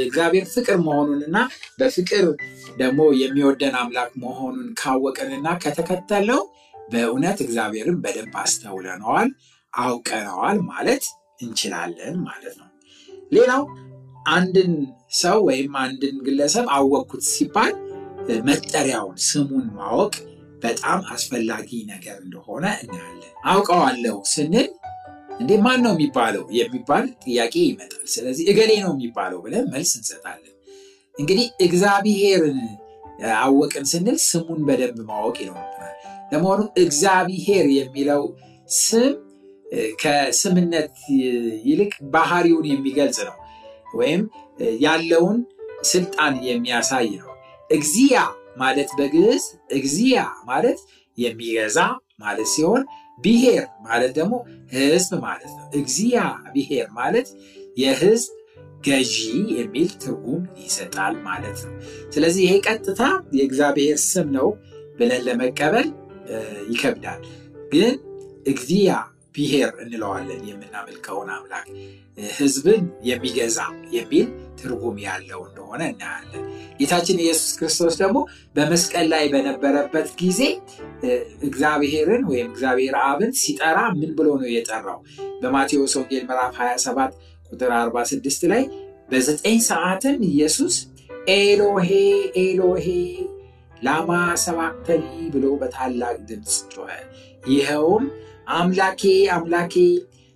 እግዚአብሔር 0.03 0.47
ፍቅር 0.55 0.77
መሆኑንና 0.87 1.37
በፍቅር 1.79 2.25
ደግሞ 2.79 3.01
የሚወደን 3.21 3.77
አምላክ 3.81 4.11
መሆኑን 4.25 4.71
ካወቅንና 4.81 5.49
ከተከተለው 5.63 6.41
በእውነት 6.93 7.39
እግዚአብሔርን 7.47 7.99
በደንብ 8.05 8.35
አስተውለነዋል፣ 8.43 9.31
አውቀነዋል 9.73 10.59
ማለት 10.71 11.05
እንችላለን 11.41 12.17
ማለት 12.25 12.57
ነው። 12.61 12.69
ሌላው 13.33 13.65
አንድን 14.31 14.73
ሰው 15.19 15.39
ወይም 15.49 15.75
አንድን 15.83 16.17
ግለሰብ 16.27 16.67
አወቅኩት 16.77 17.25
ሲባል 17.33 17.75
መጠሪያውን 18.49 19.17
ስሙን 19.27 19.67
ማወቅ 19.77 20.15
በጣም 20.63 21.01
አስፈላጊ 21.13 21.71
ነገር 21.91 22.17
እንደሆነ 22.25 22.65
እናያለን። 22.83 23.33
አውቀዋለሁ 23.51 24.17
ስንል 24.33 24.69
እንዴ 25.41 25.53
ማን 25.65 25.81
ነው 25.85 25.93
የሚባለው 25.95 26.45
የሚባል 26.57 27.05
ጥያቄ 27.25 27.55
ይመጣል። 27.67 28.05
ስለዚህ 28.15 28.45
እገሌ 28.53 28.71
ነው 28.85 28.93
የሚባለው 28.95 29.39
ብለን 29.45 29.67
መልስ 29.75 29.93
እንሰጣለን። 29.99 30.55
እንግዲህ 31.15 31.47
እግዚአብሔርን 31.61 32.59
አወቅን 33.39 33.87
ስንል 33.93 34.19
ስሙን 34.27 34.61
በደንብ 34.69 34.99
ማወቅ 35.09 35.37
ይኖርብናል። 35.43 35.95
ለመሆኑ 36.33 36.61
እግዚአብሔር 36.83 37.67
የሚለው 37.79 38.23
ስም 38.79 39.15
ከስምነት 40.03 40.97
ይልቅ 41.67 41.93
ባህሪውን 42.15 42.67
የሚገልጽ 42.71 43.19
ነው፣ 43.29 43.37
ወይም 43.95 44.23
ያለውን 44.85 45.39
ስልጣን 45.91 46.35
የሚያሳይ 46.47 47.09
ነው። 47.19 47.28
እግዚያ 47.71 48.17
ማለት 48.57 48.91
በግዕዝ 48.99 49.45
እግዚያ 49.73 50.19
ማለት 50.45 50.79
የሚገዛ 51.19 51.79
ማለት 52.19 52.49
ሲሆን 52.49 52.83
ብሔር 53.19 53.65
ማለት 53.83 54.13
ደግሞ 54.19 54.35
ህዝብ 54.73 55.13
ማለት 55.23 55.53
ነው። 55.59 55.67
እግዚያ 55.75 56.17
ብሔር 56.55 56.87
ማለት 56.93 57.29
የህዝብ 57.77 58.33
ገዢ 58.85 59.15
የሚል 59.57 59.89
ትርጉም 60.03 60.43
ይሰጣል 60.59 61.15
ማለት 61.21 61.59
ነው። 61.67 61.75
ስለዚህ 62.11 62.43
ይሄ 62.47 62.55
ቀጥታ 62.67 63.03
የእግዚአብሔር 63.33 63.99
ስም 64.05 64.29
ነው 64.31 64.49
ብለን 64.99 65.23
ለመቀበል 65.27 65.89
ይከብዳል። 66.71 67.23
ግን 67.73 67.95
እግዚያ 68.47 68.91
ብሔር 69.35 69.71
እንለዋለን 69.83 70.43
የምናመልከውን 70.49 71.29
አምላክ 71.35 71.67
ህዝብን 72.39 72.81
የሚገዛ 73.09 73.59
የሚል 73.93 74.29
ትርጉም 74.61 74.97
ያለው 75.05 75.41
እንደሆነ 75.49 75.83
እናያለን። 75.93 76.45
ጌታችን 76.81 77.21
ኢየሱስ 77.25 77.51
ክርስቶስ 77.59 77.95
ደግሞ 78.01 78.19
በመስቀል 78.57 79.07
ላይ 79.13 79.25
በነበረበት 79.35 80.09
ጊዜ 80.23 80.41
እግዚአብሔርን 81.49 82.23
ወይም 82.31 82.49
እግዚአብሔር 82.51 82.97
አብን 83.05 83.33
ሲጠራ 83.41 83.79
ምን 83.99 84.13
ብሎ 84.19 84.29
ነው 84.41 84.49
የጠራው? 84.51 84.99
በማቴዎስ 85.43 85.95
ወንጌል 85.99 86.25
ምዕራፍ 86.29 86.55
27 86.61 87.17
ቁጥር 87.51 87.73
46 87.79 88.47
ላይ 88.53 88.65
በዘጠኝ 89.11 89.59
ሰዓትም 89.69 90.19
ኢየሱስ 90.31 90.75
ኤሎሄ 91.35 91.91
ኤሎሄ 92.43 92.87
ላማ 93.83 94.11
ሰባክተኒ 94.45 95.05
ብሎ 95.35 95.47
በታላቅ 95.61 96.17
ድምፅ 96.29 96.57
ጮኸ። 96.73 96.91
ይኸውም 97.49 98.05
አምላኬ 98.49 99.03
አምላኬ 99.31 99.75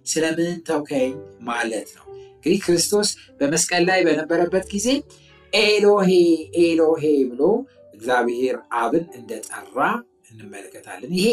ስለምን 0.06 0.54
ተውከኝ 0.66 1.12
ማለት 1.42 1.88
ነው። 1.96 2.06
እንግዲህ 2.34 2.58
ክርስቶስ 2.64 3.08
በመስቀል 3.40 3.82
ላይ 3.86 4.00
በነበረበት 4.06 4.64
ጊዜ 4.72 4.88
ኤሎሄ 5.52 6.10
ኤሎሄ 6.62 7.02
ብሎ 7.30 7.42
እግዚአብሔር 7.94 8.56
አብን 8.74 9.04
እንደጠራ 9.18 9.78
እንመለከታለን። 10.32 11.12
ይሄ 11.18 11.26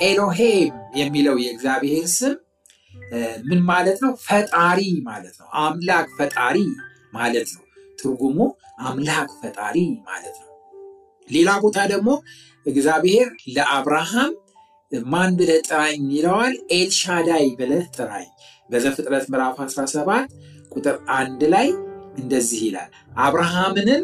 ኤሎሄም 0.00 0.70
የሚለው 0.96 1.36
የእግዚአብሔር 1.44 2.06
ስም 2.14 2.34
ምን 3.44 3.60
ማለት 3.64 3.98
ነው? 4.04 4.12
ፈጣሪ 4.26 4.80
ማለት 5.06 5.34
ነው። 5.40 5.48
አምላክ 5.62 6.06
ፈጣሪ 6.18 6.56
ማለት 7.12 7.48
ነው። 7.56 7.64
ትርጉሙ 7.98 8.38
አምላክ 8.84 9.28
ፈጣሪ 9.40 9.76
ማለት 10.08 10.36
ነው። 10.42 10.50
ሌላ 11.30 11.50
ቦታ 11.62 11.78
ደግሞ 11.92 12.08
እግዚአብሔር 12.66 13.26
ለአብርሃም 13.48 14.32
ማን 14.92 15.30
ብለህ 15.38 15.60
ጥራኝ 15.68 16.02
ይለዋል። 16.12 16.54
ኤልሻዳይ 16.72 17.46
ብለህ 17.58 17.84
ጥራኝ። 17.96 18.28
በዘፍጥረት 18.70 19.24
ምዕራፍ 19.32 19.56
17 19.64 20.28
ቁጥር 20.72 20.96
አንድ 21.16 21.42
ላይ 21.54 21.68
እንደዚህ 22.18 22.60
ይላል፣ 22.66 22.90
አብርሃምንም 23.18 24.02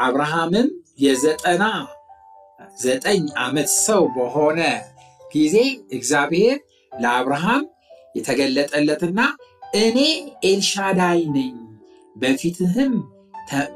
አብርሃምም 0.00 0.68
የዘጠና 0.98 1.64
ዘጠኝ 2.78 3.22
ዓመት 3.40 3.68
ሰው 3.86 4.02
በሆነ 4.16 4.60
ጊዜ 5.34 5.56
እግዚአብሔር 5.92 6.56
ለአብርሃም 6.92 7.62
የተገለጠለትና 8.14 9.20
እኔ 9.80 9.98
ኤልሻዳይ 10.44 11.20
ነኝ፣ 11.36 11.54
በፊትህም 12.16 12.94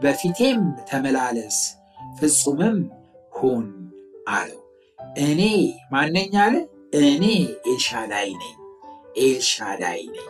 በፊቴም 0.03 0.61
ተመላለስ 0.91 1.57
ፍጹምም 2.19 2.79
ሁን 3.33 3.65
አለው። 4.31 4.64
እኔ 5.23 5.41
ማነኝ 5.93 6.33
አለ? 6.45 6.55
እኔ 7.03 7.25
ኤልሻዳይ 7.67 8.31
ነኝ። 8.41 8.55
ኤልሻዳይ 9.23 10.01
ነኝ። 10.15 10.29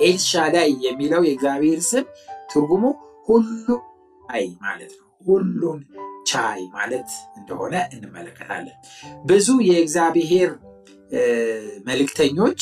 ኤልሻዳይ 0.00 0.70
የሚለው 0.86 1.22
የእግዚአብሔር 1.26 1.80
ስም 1.90 2.04
ትርጉሙ 2.50 2.84
ሁሉ 3.28 3.66
ቻይ 4.24 4.46
ማለት 4.62 4.92
ነው። 4.98 5.08
ሁሉን 5.24 5.80
ቻይ 6.26 6.60
ማለት 6.74 7.08
እንደሆነ 7.38 7.74
እንመለከታለን። 7.94 8.76
ብዙ 9.24 9.48
የእግዚአብሔር 9.68 10.50
መልእክተኞች 11.86 12.60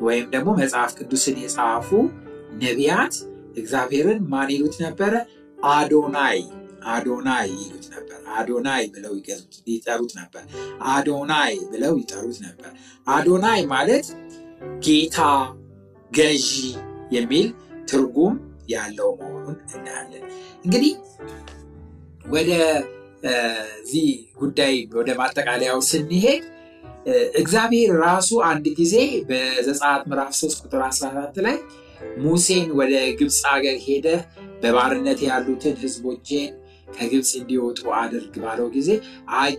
ወይም 0.00 0.26
ደግሞ 0.30 0.50
መጽሐፍ 0.58 0.90
ቅዱስን 0.98 1.36
የጻፉ 1.42 1.88
ነቢያት 2.62 3.14
እግዚአብሔርን 3.56 4.20
ማን 4.28 4.48
ይሉት 4.54 4.76
ነበረ? 4.82 5.12
አዶናይ 5.68 6.38
አዶናይ 6.86 7.48
ይሉት 7.60 7.86
ነበር። 7.94 8.18
አዶናይ 8.36 8.84
ብለው 8.94 9.14
ይጠሩት 9.68 10.12
ነበር። 10.18 10.44
አዶናይ 10.90 11.54
ብለው 11.72 11.94
ይጠሩት 12.00 12.38
ነበር። 12.46 12.72
አዶናይ 13.06 13.60
ማለት 13.72 14.06
ጌታ፣ 14.84 15.18
ገዢ 16.12 16.48
የሚል 17.10 17.48
ትርጉም 17.88 18.34
ያለው 18.68 19.10
መሆኑን 19.20 19.56
እናያለን። 19.74 20.24
እንግዲህ 20.64 20.92
ወደዚህ 22.36 24.08
ጉዳይ 24.36 24.74
ወደ 24.96 25.10
ማጠቃለያው 25.18 25.80
ስንሄድ 25.90 26.44
እግዚአብሔር 27.40 27.90
ራሱ 28.04 28.30
አንድ 28.48 28.64
ጊዜ 28.78 28.94
በዘጸአት 29.28 30.02
ምዕራፍ 30.10 30.32
3 30.38 30.64
ቁጥር 30.64 30.80
14 30.86 31.36
ላይ 31.46 31.56
ሙሴን 32.22 32.68
ወደ 32.78 32.94
ግብፅ 33.18 33.38
ሀገር 33.48 33.76
ሄደህ 33.84 34.22
በባርነት 34.62 35.20
ያሉትን 35.28 35.74
ሕዝቦቼን 35.82 36.50
ከግብፅ 36.88 37.30
እንዲወጡ 37.38 37.80
አድርግ 38.00 38.34
ባለው 38.44 38.68
ጊዜ 38.76 38.90
አይ 39.38 39.52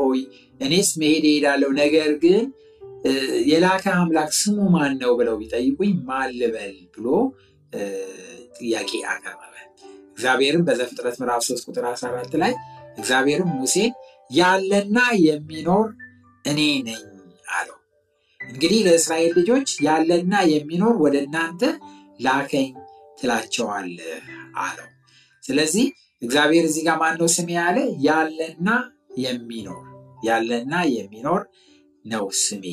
ሆይ 0.00 0.20
እኔስ 0.60 0.90
መሄድ 1.00 1.24
እሄዳለሁ፣ 1.28 1.70
ነገር 1.80 2.10
ግን 2.24 2.44
የላከ 3.48 3.84
አምላክ 3.96 4.30
ስሙ 4.36 4.58
ማን 4.74 4.92
ነው 5.00 5.12
ብለው 5.18 5.34
ቢጠይቁኝ 5.40 5.92
ማን 6.06 6.30
ልበል 6.40 6.76
ብሎ 6.94 7.06
ጥያቄ 8.58 8.90
አቀረበ። 9.12 9.50
እግዚአብሔርም 10.14 10.62
በዘፍጥረት 10.66 11.16
ምዕራፍ 11.20 11.42
3 11.46 11.68
ቁጥር 11.68 11.84
14 11.90 12.36
ላይ 12.42 12.52
እግዚአብሔርም 12.98 13.50
ሙሴን 13.56 13.92
ያለና 14.30 14.98
የሚኖር 15.24 15.86
እኔ 16.44 16.58
ነኝ 16.86 17.02
አለው። 17.54 17.76
እንግዲህ 18.40 18.80
ለእስራኤል 18.86 19.32
ልጆች 19.38 19.68
ያለና 19.86 20.34
የሚኖር 20.52 20.94
ወደ 21.04 21.16
እናንተ 21.26 21.62
ላከኝ 22.20 22.70
ትላቸዋለህ 23.18 24.24
አለው። 24.58 24.88
ስለዚህ 25.42 25.86
እግዚአብሔር 26.22 26.64
እዚህ 26.68 26.82
ጋር 26.86 26.96
ማነው 27.02 27.28
ስሜ 27.34 27.48
ያለ? 27.58 27.78
ያለና 28.06 28.68
የሚኖር 29.24 29.82
ያለና 30.22 30.74
የሚኖር 30.94 31.40
ነው 32.04 32.24
ስሜ። 32.42 32.64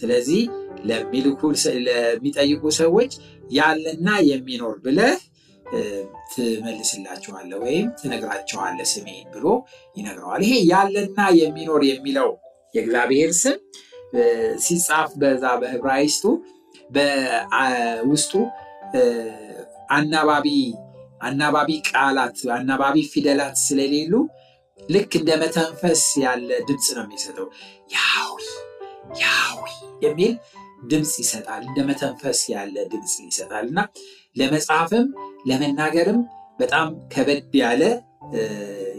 ስለዚህ 0.00 0.42
ለሚጠይቁ 0.88 2.62
ሰዎች 2.78 3.12
ያለና 3.52 4.08
የሚኖር 4.30 4.74
ብለህ 4.84 5.16
ትመልስላቸዋለህ 6.32 7.58
ወይም 7.64 7.86
ትነግራቸዋለህ 8.00 8.86
ስሜን 8.92 9.26
ብሎ 9.34 9.46
ይነግረዋል። 9.96 10.42
ይሄ 10.46 10.54
ያለና 10.72 11.20
የሚኖር 11.40 11.82
የሚለው 11.90 12.30
የእግዚአብሔር 12.74 13.30
ስም 13.42 13.58
ሲጻፍ 14.64 15.10
በዛ 15.20 15.44
በዕብራይስጡ 15.62 16.24
በውስጡ 16.90 18.32
አናባቢ 19.90 20.46
አናባቢ 21.20 21.70
ቃላት 21.88 22.38
አናባቢ 22.56 22.96
ፊደላት 23.12 23.56
ስለሌሉ 23.64 24.12
ልክ 24.80 25.12
እንደ 25.18 25.30
መተንፈስ 25.42 26.02
ያለ 26.24 26.48
ድምፅ 26.68 26.88
ነው 26.96 27.04
የሚሰጠው። 27.06 27.46
ያዊ 27.94 28.38
ያዊ 29.22 29.62
የሚል 30.04 30.32
ድምፅ 30.90 31.14
ይሰጣል። 31.22 31.62
እንደ 31.68 31.80
መተንፈስ 31.88 32.40
ያለ 32.52 32.76
ድምፅ 32.92 33.14
ይሰጣል 33.24 33.66
እና 33.70 33.80
ለመጻፍም 34.36 35.06
ለመናገርም 35.46 36.20
በጣም 36.58 36.88
ከበድ 37.12 37.54
ያለ 37.60 37.82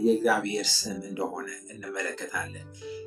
የእግዚአብሔር 0.04 0.66
ስም 0.72 0.98
እንደሆነ 1.10 1.48
እንመለከታለን። 1.72 2.64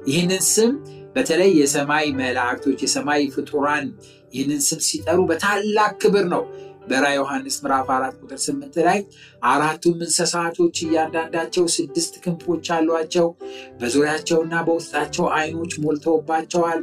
ይህንን 0.08 0.43
ስም 0.49 0.71
በተለይ 1.15 1.51
የሰማይ 1.60 2.06
መላእክቶች 2.19 2.80
የሰማይ 2.86 3.21
ፍጡራን 3.36 3.86
ይህንን 4.34 4.62
ስም 4.67 4.80
ሲጠሩ 4.88 5.19
በታላቅ 5.30 5.91
ክብር 6.01 6.25
ነው። 6.34 6.43
በራ 6.88 7.06
ዮሐንስ 7.15 7.56
ምዕራፍ 7.62 7.88
አራት 7.93 8.15
ቁጥር 8.21 8.39
ስምንት 8.43 8.76
ላይ 8.88 9.00
አራቱም 9.48 9.98
እንስሳቶች 10.00 10.76
እያንዳንዳቸው 10.86 11.65
ስድስት 11.76 12.13
ክንፎች 12.24 12.67
አሏቸው፣ 12.76 13.28
በዙሪያቸውና 13.80 14.54
በውስጣቸው 14.67 15.28
ዓይኖች 15.38 15.74
ሞልተውባቸዋል። 15.84 16.82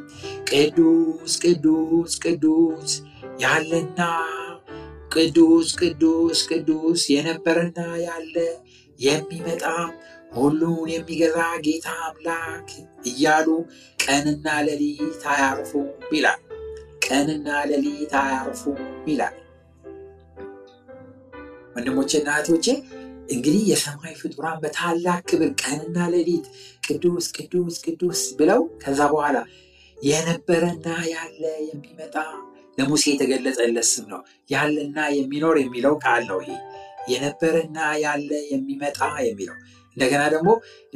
ቅዱስ 0.50 1.34
ቅዱስ 1.44 2.14
ቅዱስ 2.24 2.92
ያለና 3.42 4.00
ቅዱስ 5.14 5.70
ቅዱስ 5.80 6.40
ቅዱስ 6.50 7.02
የነበረና 7.14 7.78
ያለ 8.06 8.36
የሚመጣ 8.98 9.64
ሁሉን 10.36 10.88
የሚገዛ 10.92 11.38
ጌታ 11.64 11.88
አምላክ 12.06 12.68
እያሉ 13.10 13.48
ቀንና 14.04 14.46
ሌሊት 14.68 15.22
አያርፉም 15.32 15.88
ይላል። 16.14 16.40
ቀንና 17.06 17.48
ሌሊት 17.70 18.12
አያርፉም 18.20 18.80
ይላል። 19.08 19.36
ወንድሞቼና 21.76 22.28
እህቶቼ 22.36 22.66
እንግዲህ 23.28 23.62
የሰማይ 23.70 24.14
ፍጡራን 24.20 24.58
በታላቅ 24.62 25.20
ክብር 25.30 25.50
ቀንና 25.62 25.98
ሌሊት 26.14 26.46
ቅዱስ 26.86 27.26
ቅዱስ 27.36 27.76
ቅዱስ 27.86 28.22
ብለው 28.38 28.62
ከዛ 28.82 29.00
በኋላ 29.12 29.36
የነበረና 29.98 30.86
ያለ 31.12 31.40
የሚመጣ 31.68 32.14
ለሙሴ 32.78 33.04
የተገለጸለት 33.12 33.86
ስም 33.90 34.06
ነው። 34.12 34.20
ያለና 34.50 34.98
የሚኖር 35.16 35.56
የሚለው 35.62 35.94
ቃል 36.04 36.22
ነው። 36.30 36.38
ይሄ 36.42 36.52
የነበረና 37.12 37.78
ያለ 38.04 38.30
የሚመጣ 38.52 38.98
የሚለው 39.28 39.56
እንደገና 39.96 40.22
ደግሞ 40.34 40.50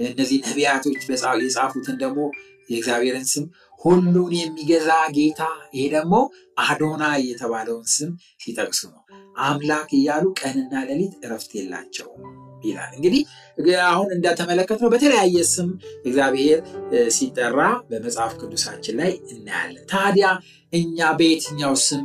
እነዚህ 0.04 0.38
ነቢያቶች 0.46 1.00
የጻፉትን 1.44 1.96
ደግሞ 2.04 2.20
የእግዚአብሔርን 2.70 3.26
ስም 3.32 3.44
ሁሉን 3.80 4.32
የሚገዛ 4.38 4.88
ጌታ 5.16 5.42
ይሄ 5.74 5.84
ደግሞ 5.94 6.14
አዶናይ 6.64 7.20
የተባለውን 7.28 7.86
ስም 7.94 8.10
ሲጠቅሱ 8.44 8.80
ነው። 8.92 9.02
አምላክ 9.42 9.90
እያሉ 9.98 10.26
ቀንና 10.40 10.74
ሌሊት 10.88 11.14
እረፍት 11.22 11.50
የላቸውም 11.56 12.22
ይላል። 12.64 12.92
እንግዲህ 12.96 13.22
አሁን 13.88 14.08
እንደተመለከትነው 14.16 14.90
በተለያየ 14.92 15.38
ስም 15.52 15.68
እግዚአብሔር 16.04 16.58
ሲጠራ 17.16 17.60
በመጽሐፍ 17.90 18.32
ቅዱሳችን 18.40 18.96
ላይ 19.00 19.12
እናያለን። 19.32 19.84
ታዲያ 19.92 20.28
እኛ 20.72 21.08
በየትኛው 21.18 21.74
ስም 21.86 22.04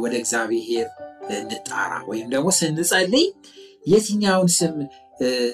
ወደ 0.00 0.14
እግዚአብሔር 0.22 0.88
እንጣራ 1.36 1.92
ወይም 2.08 2.26
ደግሞ 2.32 2.48
ስንጸልይ 2.58 3.26
የትኛውን 3.86 4.50
ስም 4.58 4.74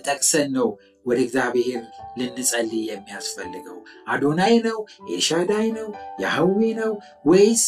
ጠቅሰን 0.09 0.49
ነው 0.57 0.69
ወደ 1.07 1.19
እግዚአብሔር 1.27 1.83
ልንጸልይ 2.19 2.83
የሚያስፈልገው? 2.91 3.79
አዶናይ 4.09 4.55
ነው? 4.67 4.79
ኤልሻዳይ 5.11 5.67
ነው? 5.79 5.89
ያህዌ 6.21 6.61
ነው? 6.81 6.93
ወይስ 7.27 7.65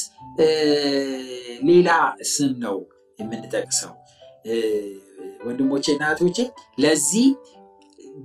ሌላ 1.62 1.88
ስም 2.32 2.52
ነው 2.64 2.76
የምንጠቅሰው? 3.18 3.94
ወንድሞቼ 5.46 5.84
እና 5.92 6.04
ለዚህ 6.78 7.26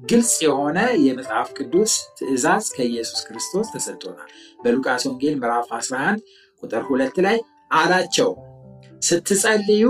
ግልጽ 0.06 0.34
የሆነ 0.46 0.78
የመጽሐፍ 1.06 1.50
ቅዱስ 1.58 1.94
ትእዛዝ 2.18 2.66
ከኢየሱስ 2.76 3.20
ክርስቶስ 3.28 3.68
ተሰጥቶናል። 3.74 4.30
በሉቃስ 4.64 5.04
ወንጌል 5.10 5.36
ምዕራፍ 5.42 5.68
11 5.78 6.24
ቁጥር 6.64 6.84
ሁለት 6.90 7.18
ላይ 7.26 7.38
አላቸው 7.72 8.32
ስትጸልዩ 9.02 9.86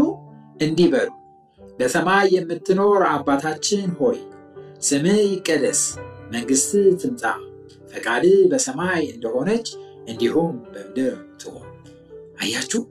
እንዲህ 0.61 0.87
በሉ 0.93 1.09
በሰማይ 1.79 2.27
የምትኖር 2.35 3.01
አባታችን 3.09 3.87
ሆይ 3.99 4.19
ስምህ 4.81 5.19
ይቀደስ፣ 5.25 5.81
መንግሥትህ 6.31 6.88
ትምጣ፣ 7.01 7.23
ፈቃድህ 7.93 8.38
በሰማይ 8.51 9.03
እንደሆነች 9.13 9.67
እንዲሁም 10.07 10.53
በምድር 10.73 11.13
ትሆን። 11.41 11.69
አያችሁ 12.39 12.81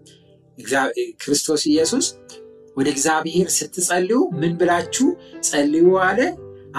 ክርስቶስ 1.22 1.62
ኢየሱስ 1.70 2.06
ወደ 2.76 2.88
እግዚአብሔር 2.94 3.48
ስትጸልዩ 3.56 4.18
ምን 4.40 4.52
ብላችሁ 4.60 5.08
ጸልዩ 5.48 5.88
አለ? 6.06 6.20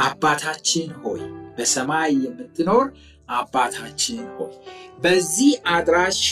አባታችን 0.04 0.88
ሆይ 1.02 1.22
በሰማይ 1.58 2.12
የምትኖር 2.24 2.86
አባታችን 3.32 4.18
ሆይ። 4.34 4.54
በዚህ 5.04 5.54
አድራሻ 5.74 6.32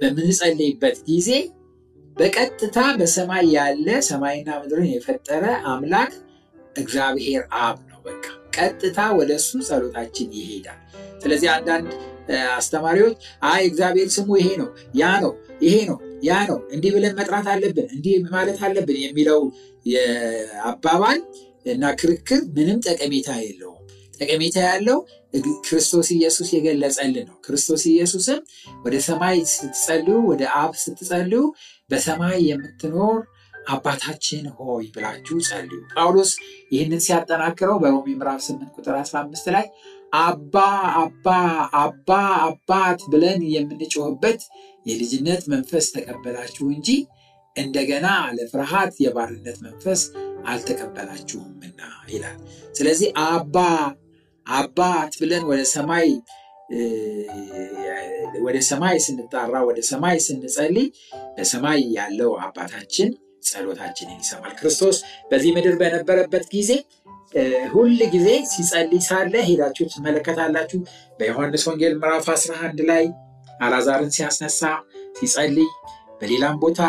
በምንጸልይበት 0.00 0.98
ጊዜ 1.08 1.30
በቀጥታ 2.16 2.78
በሰማይ 2.98 3.44
ያለ 3.54 3.88
ሰማይና 4.08 4.50
ምድርን 4.60 4.88
የፈጠረ 4.92 5.44
አምላክ 5.72 6.12
እግዚአብሔር 6.76 7.42
አብ 7.62 7.78
ነው። 7.90 8.00
በቃ 8.06 8.24
ቀጥታ 8.58 8.98
ወደ 9.18 9.30
እሱ 9.40 9.50
ጸሎታችን 9.68 10.28
ይሄዳል። 10.38 10.78
ስለዚህ 11.22 11.48
አንዳንድ 11.54 11.88
አስተማሪዎች 12.56 13.16
አይ 13.50 13.60
እግዚአብሔር 13.68 14.08
ስሙ 14.16 14.30
ይሄ 14.40 14.48
ነው፣ 14.60 14.68
ያ 15.00 15.12
ነው፣ 15.22 15.32
ይሄ 15.64 15.76
ነው፣ 15.90 15.98
ያ 16.26 16.38
ነው፣ 16.50 16.58
እንዲህ 16.74 16.90
ብለን 16.94 17.14
መጥራት 17.18 17.46
አለብን፣ 17.52 17.88
እንዲህ 17.96 18.14
ማለት 18.34 18.58
አለብን 18.66 18.98
የሚለው 19.04 19.40
አባባል 20.70 21.20
እና 21.66 21.84
ክርክር 22.00 22.42
ምንም 22.56 22.78
ጠቀሜታ 22.86 23.30
የለውም። 23.44 23.74
ጠቀሜታ 24.18 24.58
ያለው 24.68 24.98
ክርስቶስ 25.66 26.08
ኢየሱስ 26.14 26.48
የገለጸልን 26.54 27.26
ነው። 27.28 27.36
ክርስቶስ 27.46 27.82
ኢየሱስም 27.90 28.38
ወደ 28.84 28.96
ሰማይ 29.06 29.36
ስትጸልዩ፣ 29.52 30.16
ወደ 30.30 30.42
አብ 30.60 30.72
ስትጸልዩ 30.84 31.42
በሰማይ 31.90 32.38
የምትኖር 32.48 33.18
አባታችን 33.68 34.44
ሆይ 34.58 34.84
ብላችሁ 34.94 35.36
ጸልዩ። 35.48 35.80
ጳውሎስ 35.92 36.30
ይህንን 36.72 37.00
ሲያጠናክረው 37.06 37.76
በሮሜ 37.82 38.06
ምዕራፍ 38.14 38.40
8 38.46 38.74
ቁጥር 38.76 38.94
15 39.00 39.50
ላይ 39.56 39.66
አባ 40.20 40.54
አባ 41.00 41.26
አባ 41.80 42.10
አባት 42.46 43.00
ብለን 43.12 43.40
የምንጮህበት 43.54 44.40
የልጅነት 44.86 45.42
መንፈስ 45.52 45.86
ተቀበላችሁ 45.94 46.66
እንጂ 46.76 46.90
እንደገና 47.56 48.06
ለፍርሃት 48.36 48.94
የባርነት 49.04 49.58
መንፈስ 49.66 50.00
አልተቀበላችሁምና 50.50 51.80
ይላል። 52.12 52.38
ስለዚህ 52.72 53.08
አባ 53.28 53.56
አባት 54.46 55.12
ብለን 55.20 55.44
ወደ 55.50 55.62
ሰማይ 55.74 56.08
ወደ 58.46 58.58
ሰማይ 58.68 58.96
ስንጣራ 59.04 59.54
ወደ 59.68 59.80
ሰማይ 59.90 60.16
ስንጸልይ 60.26 60.86
በሰማይ 61.36 61.80
ያለው 61.96 62.30
አባታችን 62.46 63.10
ጸሎታችንን 63.42 64.18
ይሰማል። 64.22 64.52
ክርስቶስ 64.58 64.96
በዚህ 65.30 65.50
ምድር 65.56 65.76
በነበረበት 65.80 66.44
ጊዜ 66.54 66.70
ሁል 67.72 67.98
ጊዜ 68.12 68.28
ሲጸልይ 68.50 69.02
ሳለ 69.06 69.34
ሄዳችሁ 69.48 69.86
ትመለከታላችሁ። 69.94 70.78
በዮሐንስ 71.18 71.64
ወንጌል 71.68 71.94
ምዕራፍ 71.98 72.26
11 72.34 72.80
ላይ 72.90 73.04
አላዛርን 73.60 74.12
ሲያስነሳ 74.16 74.60
ሲጸልይ፣ 75.18 75.68
በሌላም 76.20 76.56
ቦታ 76.62 76.80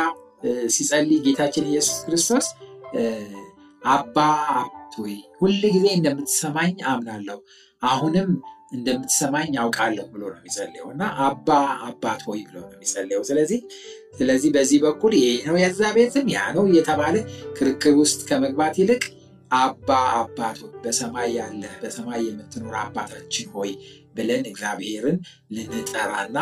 ሲጸልይ 0.75 1.19
ጌታችን 1.25 1.65
ኢየሱስ 1.71 1.97
ክርስቶስ 2.05 2.45
አባ 3.89 4.15
አባት 4.59 4.95
ሆይ 4.99 5.15
ሁል 5.39 5.59
ጊዜ 5.75 5.85
እንደምትሰማኝ 5.97 6.73
አምናለሁ፣ 6.91 7.37
አሁንም 7.81 8.29
እንደምትሰማኝ 8.71 9.47
ያውቃለሁ 9.57 10.05
ብሎ 10.11 10.23
ነው 10.31 10.39
የሚጸልየው 10.39 10.87
እና 10.93 11.03
አባ 11.25 11.49
አባት 11.85 12.21
ሆይ 12.27 12.41
ብሎ 12.47 12.57
ነው 12.63 12.73
የሚጸልየው። 12.75 13.21
ስለዚህ 13.29 13.59
ስለዚህ 14.19 14.49
በዚህ 14.55 14.79
በኩል 14.85 15.13
ይሄ 15.17 15.29
ነው 15.47 15.55
የእግዚአብሔር 15.59 16.09
ስም 16.15 16.27
ያ 16.33 16.41
ነው 16.55 16.65
እየተባለ 16.69 17.15
ክርክር 17.57 17.95
ውስጥ 18.01 18.19
ከመግባት 18.29 18.77
ይልቅ 18.81 19.03
አባ 19.57 19.89
አባት 20.17 20.57
ሆይ 20.63 20.73
በሰማይ 20.83 21.29
ያለ 21.37 21.63
በሰማይ 21.81 22.21
የምትኖር 22.25 22.75
አባታችን 22.81 23.47
ሆይ 23.55 23.71
ብለን 24.15 24.43
እግዚአብሔርን 24.51 25.17
ልንጠራና 25.55 26.37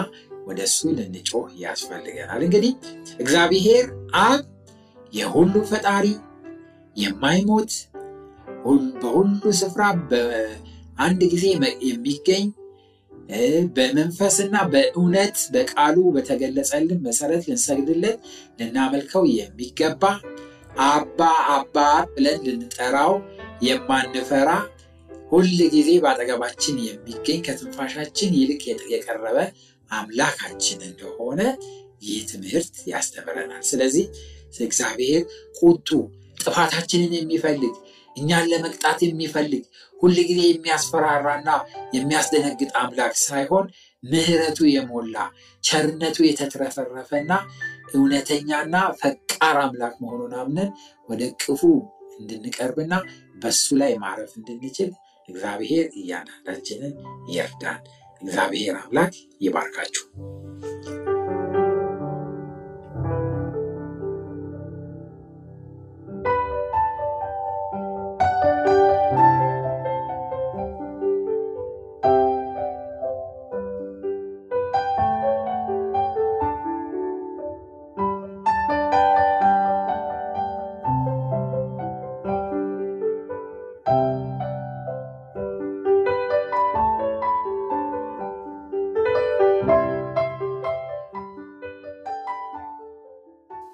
ወደ 0.48 0.60
እሱ 0.68 0.90
ልንጮህ 0.98 1.48
ያስፈልገናል። 1.62 2.42
እንግዲህ 2.46 2.74
እግዚአብሔር 3.20 3.86
አብ 4.24 4.44
የሁሉ 5.14 5.56
ፈጣሪ 5.70 6.06
የማይሞት 6.96 7.74
በሁሉ 9.02 9.28
ስፍራ 9.60 9.84
በአንድ 10.98 11.22
ጊዜ 11.34 11.44
የሚገኝ 11.88 12.46
በመንፈስና 13.76 14.56
በእውነት 14.72 15.38
በቃሉ 15.54 15.98
በተገለጸልን 16.16 17.00
መሰረት 17.08 17.44
ልንሰግድለት 17.50 18.18
ልናመልከው 18.60 19.24
የሚገባ 19.34 20.04
አባ 20.88 21.20
አባት 21.54 22.08
ብለን 22.16 22.40
ልንጠራው 22.48 23.14
የማንፈራ 23.68 24.50
ሁል 25.32 25.48
ጊዜ 25.74 25.90
በአጠገባችን 26.04 26.76
የሚገኝ 26.88 27.40
ከትንፋሻችን 27.48 28.36
ይልቅ 28.40 28.62
የቀረበ 28.94 29.38
አምላካችን 29.92 30.80
እንደሆነ 30.90 31.42
ይህ 32.04 32.20
ትምህርት 32.32 32.76
ያስተምረናል። 32.92 33.64
ስለዚህ 33.70 34.06
እግዚአብሔር 34.62 35.22
ቁጡ 35.60 35.90
ጥፋታችንን 36.38 37.14
የሚፈልግ 37.18 37.76
እኛን 38.18 38.50
ለመቅጣት 38.52 39.00
የሚፈልግ 39.06 39.64
ሁል 40.00 40.16
ጊዜ 40.30 40.42
የሚያስፈራራና 40.48 41.50
የሚያስደነግጥ 41.96 42.72
አምላክ 42.82 43.14
ሳይሆን 43.24 43.68
ምሕረቱ 44.04 44.60
የሞላ 44.72 45.16
ቸርነቱ 45.64 46.18
የተትረፈረፈና 46.28 47.32
እውነተኛና 47.94 48.76
ፈቃር 49.02 49.58
አምላክ 49.64 49.96
መሆኑን 50.04 50.36
አምነን 50.42 50.72
ወደ 51.10 51.24
ቅፉ 51.42 51.62
እንድንቀርብና 52.20 52.94
በሱ 53.38 53.66
ላይ 53.82 53.94
ማረፍ 54.04 54.32
እንድንችል 54.40 54.92
እግዚአብሔር 55.30 55.86
እያንዳንዳችንን 56.00 56.94
ይርዳን። 57.30 57.82
እግዚአብሔር 58.22 58.78
አምላክ 58.82 59.14
ይባርካችሁ። 59.42 60.06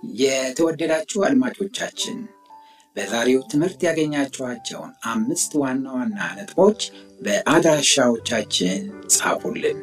የተወደዳችሁ 0.03 1.19
አድማጮቻችን 1.25 2.17
በዛሬው 2.95 3.41
ትምህርት 3.51 3.79
ያገኛችኋቸውን 3.87 4.91
አምስት 5.11 5.51
ዋና 5.61 5.85
ዋና 5.95 6.19
ነጥቦች 6.37 6.81
በአድራሻዎቻችን 7.21 8.81
ጻፉልን። 9.15 9.79